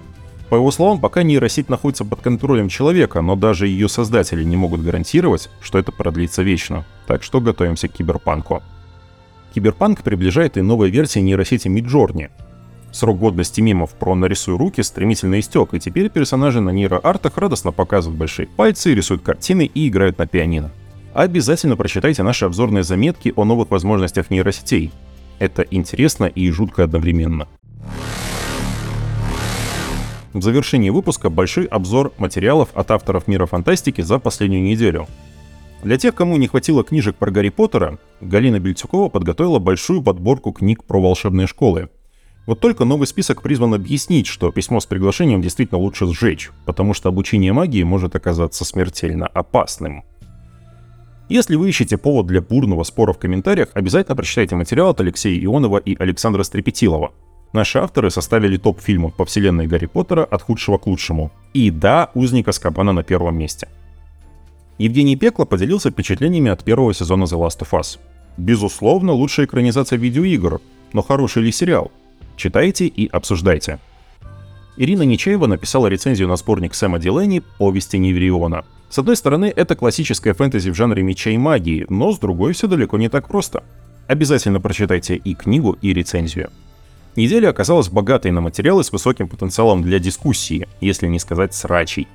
По 0.49 0.55
его 0.55 0.69
словам, 0.71 0.99
пока 0.99 1.23
нейросеть 1.23 1.69
находится 1.69 2.03
под 2.03 2.21
контролем 2.21 2.67
человека, 2.69 3.21
но 3.21 3.35
даже 3.35 3.67
ее 3.67 3.87
создатели 3.87 4.43
не 4.43 4.57
могут 4.57 4.81
гарантировать, 4.81 5.49
что 5.61 5.79
это 5.79 5.91
продлится 5.91 6.43
вечно. 6.43 6.85
Так 7.07 7.23
что 7.23 7.39
готовимся 7.39 7.87
к 7.87 7.93
киберпанку. 7.93 8.61
Киберпанк 9.53 10.01
приближает 10.01 10.57
и 10.57 10.61
новая 10.61 10.89
версия 10.89 11.21
нейросети 11.21 11.67
Midjourney. 11.67 12.31
Срок 12.91 13.19
годности 13.19 13.61
мемов 13.61 13.91
про 13.91 14.15
«нарисуй 14.15 14.57
руки» 14.57 14.81
стремительно 14.81 15.39
истек, 15.39 15.73
и 15.73 15.79
теперь 15.79 16.09
персонажи 16.09 16.59
на 16.59 16.71
нейроартах 16.71 17.37
радостно 17.37 17.71
показывают 17.71 18.19
большие 18.19 18.47
пальцы, 18.47 18.93
рисуют 18.93 19.21
картины 19.21 19.69
и 19.73 19.87
играют 19.87 20.17
на 20.17 20.27
пианино. 20.27 20.71
Обязательно 21.13 21.77
прочитайте 21.77 22.23
наши 22.23 22.45
обзорные 22.45 22.83
заметки 22.83 23.33
о 23.35 23.45
новых 23.45 23.71
возможностях 23.71 24.29
нейросетей. 24.29 24.91
Это 25.39 25.61
интересно 25.63 26.25
и 26.25 26.49
жутко 26.51 26.83
одновременно. 26.83 27.47
В 30.33 30.41
завершении 30.41 30.89
выпуска 30.89 31.29
большой 31.29 31.65
обзор 31.65 32.13
материалов 32.17 32.69
от 32.73 32.91
авторов 32.91 33.27
мира 33.27 33.45
фантастики 33.45 34.01
за 34.01 34.19
последнюю 34.19 34.63
неделю. 34.63 35.07
Для 35.83 35.97
тех, 35.97 36.13
кому 36.13 36.37
не 36.37 36.47
хватило 36.47 36.83
книжек 36.83 37.15
про 37.15 37.31
Гарри 37.31 37.49
Поттера, 37.49 37.97
Галина 38.21 38.59
Бельцюкова 38.59 39.09
подготовила 39.09 39.59
большую 39.59 40.01
подборку 40.01 40.51
книг 40.51 40.83
про 40.83 41.01
волшебные 41.01 41.47
школы. 41.47 41.89
Вот 42.47 42.59
только 42.59 42.85
новый 42.85 43.05
список 43.05 43.41
призван 43.43 43.75
объяснить, 43.75 44.25
что 44.25 44.51
письмо 44.51 44.79
с 44.79 44.85
приглашением 44.85 45.41
действительно 45.41 45.79
лучше 45.79 46.07
сжечь, 46.07 46.51
потому 46.65 46.93
что 46.93 47.09
обучение 47.09 47.53
магии 47.53 47.83
может 47.83 48.15
оказаться 48.15 48.65
смертельно 48.65 49.27
опасным. 49.27 50.03
Если 51.29 51.55
вы 51.55 51.69
ищете 51.69 51.97
повод 51.97 52.27
для 52.27 52.41
бурного 52.41 52.83
спора 52.83 53.13
в 53.13 53.19
комментариях, 53.19 53.69
обязательно 53.73 54.15
прочитайте 54.15 54.55
материал 54.55 54.89
от 54.89 54.99
Алексея 54.99 55.41
Ионова 55.41 55.77
и 55.77 55.95
Александра 55.97 56.43
Стрепетилова. 56.43 57.13
Наши 57.53 57.79
авторы 57.79 58.09
составили 58.09 58.57
топ 58.57 58.81
фильмов 58.81 59.13
по 59.15 59.23
вселенной 59.23 59.67
Гарри 59.67 59.85
Поттера 59.85 60.23
от 60.23 60.41
худшего 60.41 60.77
к 60.77 60.87
лучшему. 60.87 61.31
И 61.53 61.69
да, 61.69 62.09
Узника 62.15 62.51
Скабана 62.51 62.91
на 62.91 63.03
первом 63.03 63.37
месте. 63.37 63.67
Евгений 64.77 65.15
Пекло 65.15 65.45
поделился 65.45 65.91
впечатлениями 65.91 66.49
от 66.49 66.63
первого 66.63 66.93
сезона 66.93 67.25
The 67.25 67.39
Last 67.39 67.59
of 67.59 67.79
Us. 67.79 67.99
Безусловно, 68.37 69.13
лучшая 69.13 69.45
экранизация 69.45 69.97
видеоигр, 69.97 70.59
но 70.93 71.01
хороший 71.01 71.43
ли 71.43 71.51
сериал? 71.51 71.91
Читайте 72.41 72.87
и 72.87 73.07
обсуждайте. 73.07 73.77
Ирина 74.75 75.03
Нечаева 75.03 75.45
написала 75.45 75.85
рецензию 75.85 76.27
на 76.27 76.37
сборник 76.37 76.73
Сэма 76.73 76.97
Дилени 76.97 77.43
«Повести 77.59 77.97
Невриона». 77.97 78.65
С 78.89 78.97
одной 78.97 79.15
стороны, 79.15 79.53
это 79.55 79.75
классическая 79.75 80.33
фэнтези 80.33 80.71
в 80.71 80.73
жанре 80.73 81.03
меча 81.03 81.29
и 81.29 81.37
магии, 81.37 81.85
но 81.89 82.11
с 82.11 82.17
другой 82.17 82.53
все 82.53 82.65
далеко 82.65 82.97
не 82.97 83.09
так 83.09 83.27
просто. 83.27 83.63
Обязательно 84.07 84.59
прочитайте 84.59 85.17
и 85.17 85.35
книгу, 85.35 85.77
и 85.83 85.93
рецензию. 85.93 86.49
Неделя 87.15 87.49
оказалась 87.49 87.89
богатой 87.89 88.31
на 88.31 88.41
материалы 88.41 88.83
с 88.83 88.91
высоким 88.91 89.27
потенциалом 89.27 89.83
для 89.83 89.99
дискуссии, 89.99 90.67
если 90.79 91.05
не 91.05 91.19
сказать 91.19 91.53
срачей. 91.53 92.07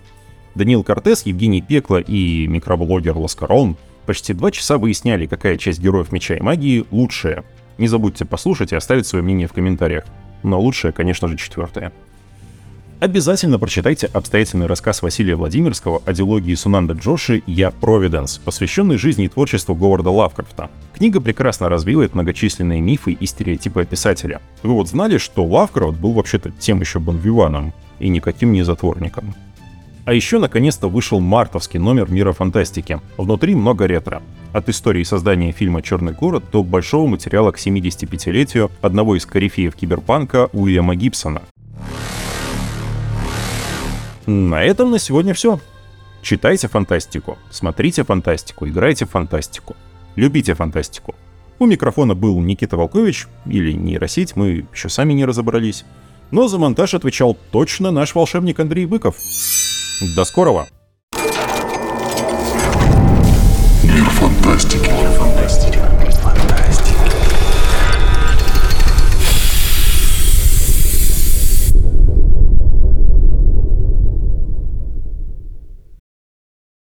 Даниил 0.56 0.82
Кортес, 0.82 1.24
Евгений 1.24 1.62
Пекло 1.62 2.00
и 2.00 2.48
микроблогер 2.48 3.16
Ласкарон 3.16 3.76
почти 4.06 4.34
два 4.34 4.50
часа 4.50 4.76
выясняли, 4.76 5.26
какая 5.26 5.56
часть 5.56 5.78
героев 5.78 6.10
меча 6.10 6.34
и 6.34 6.42
магии 6.42 6.84
лучшая. 6.90 7.44
Не 7.78 7.88
забудьте 7.88 8.24
послушать 8.24 8.72
и 8.72 8.76
оставить 8.76 9.06
свое 9.06 9.22
мнение 9.22 9.48
в 9.48 9.52
комментариях. 9.52 10.04
Но 10.42 10.60
лучшее, 10.60 10.92
конечно 10.92 11.28
же, 11.28 11.36
четвертое. 11.36 11.92
Обязательно 12.98 13.58
прочитайте 13.58 14.06
обстоятельный 14.06 14.64
рассказ 14.64 15.02
Василия 15.02 15.36
Владимирского 15.36 16.00
о 16.06 16.14
дилогии 16.14 16.54
Сунанда 16.54 16.94
Джоши 16.94 17.42
«Я 17.46 17.70
Провиденс», 17.70 18.38
посвященный 18.38 18.96
жизни 18.96 19.26
и 19.26 19.28
творчеству 19.28 19.74
Говарда 19.74 20.08
Лавкрафта. 20.08 20.70
Книга 20.94 21.20
прекрасно 21.20 21.68
развивает 21.68 22.14
многочисленные 22.14 22.80
мифы 22.80 23.12
и 23.12 23.26
стереотипы 23.26 23.84
писателя. 23.84 24.40
Вы 24.62 24.72
вот 24.72 24.88
знали, 24.88 25.18
что 25.18 25.44
Лавкрафт 25.44 25.98
был 25.98 26.12
вообще-то 26.14 26.50
тем 26.52 26.80
еще 26.80 26.98
бонвиваном 26.98 27.74
и 27.98 28.08
никаким 28.08 28.52
не 28.52 28.62
затворником. 28.62 29.34
А 30.06 30.14
еще 30.14 30.38
наконец-то 30.38 30.88
вышел 30.88 31.18
мартовский 31.18 31.80
номер 31.80 32.08
Мира 32.08 32.30
Фантастики. 32.30 33.00
Внутри 33.18 33.56
много 33.56 33.86
ретро. 33.86 34.22
От 34.52 34.68
истории 34.68 35.02
создания 35.02 35.50
фильма 35.50 35.82
«Черный 35.82 36.12
город» 36.12 36.44
до 36.52 36.62
большого 36.62 37.08
материала 37.08 37.50
к 37.50 37.58
75-летию 37.58 38.70
одного 38.82 39.16
из 39.16 39.26
корифеев 39.26 39.74
киберпанка 39.74 40.48
Уильяма 40.52 40.94
Гибсона. 40.94 41.42
На 44.26 44.62
этом 44.62 44.92
на 44.92 45.00
сегодня 45.00 45.34
все. 45.34 45.58
Читайте 46.22 46.68
фантастику, 46.68 47.36
смотрите 47.50 48.04
фантастику, 48.04 48.68
играйте 48.68 49.06
в 49.06 49.10
фантастику, 49.10 49.74
любите 50.14 50.54
фантастику. 50.54 51.16
У 51.58 51.66
микрофона 51.66 52.14
был 52.14 52.40
Никита 52.40 52.76
Волкович, 52.76 53.26
или 53.44 53.72
нейросеть, 53.72 54.36
мы 54.36 54.66
еще 54.72 54.88
сами 54.88 55.14
не 55.14 55.24
разобрались. 55.24 55.84
Но 56.30 56.46
за 56.46 56.58
монтаж 56.58 56.94
отвечал 56.94 57.36
точно 57.50 57.90
наш 57.90 58.14
волшебник 58.14 58.60
Андрей 58.60 58.86
Быков. 58.86 59.16
До 60.00 60.24
скорого! 60.26 60.66
Мир 63.82 64.04
фантастики. 64.10 64.75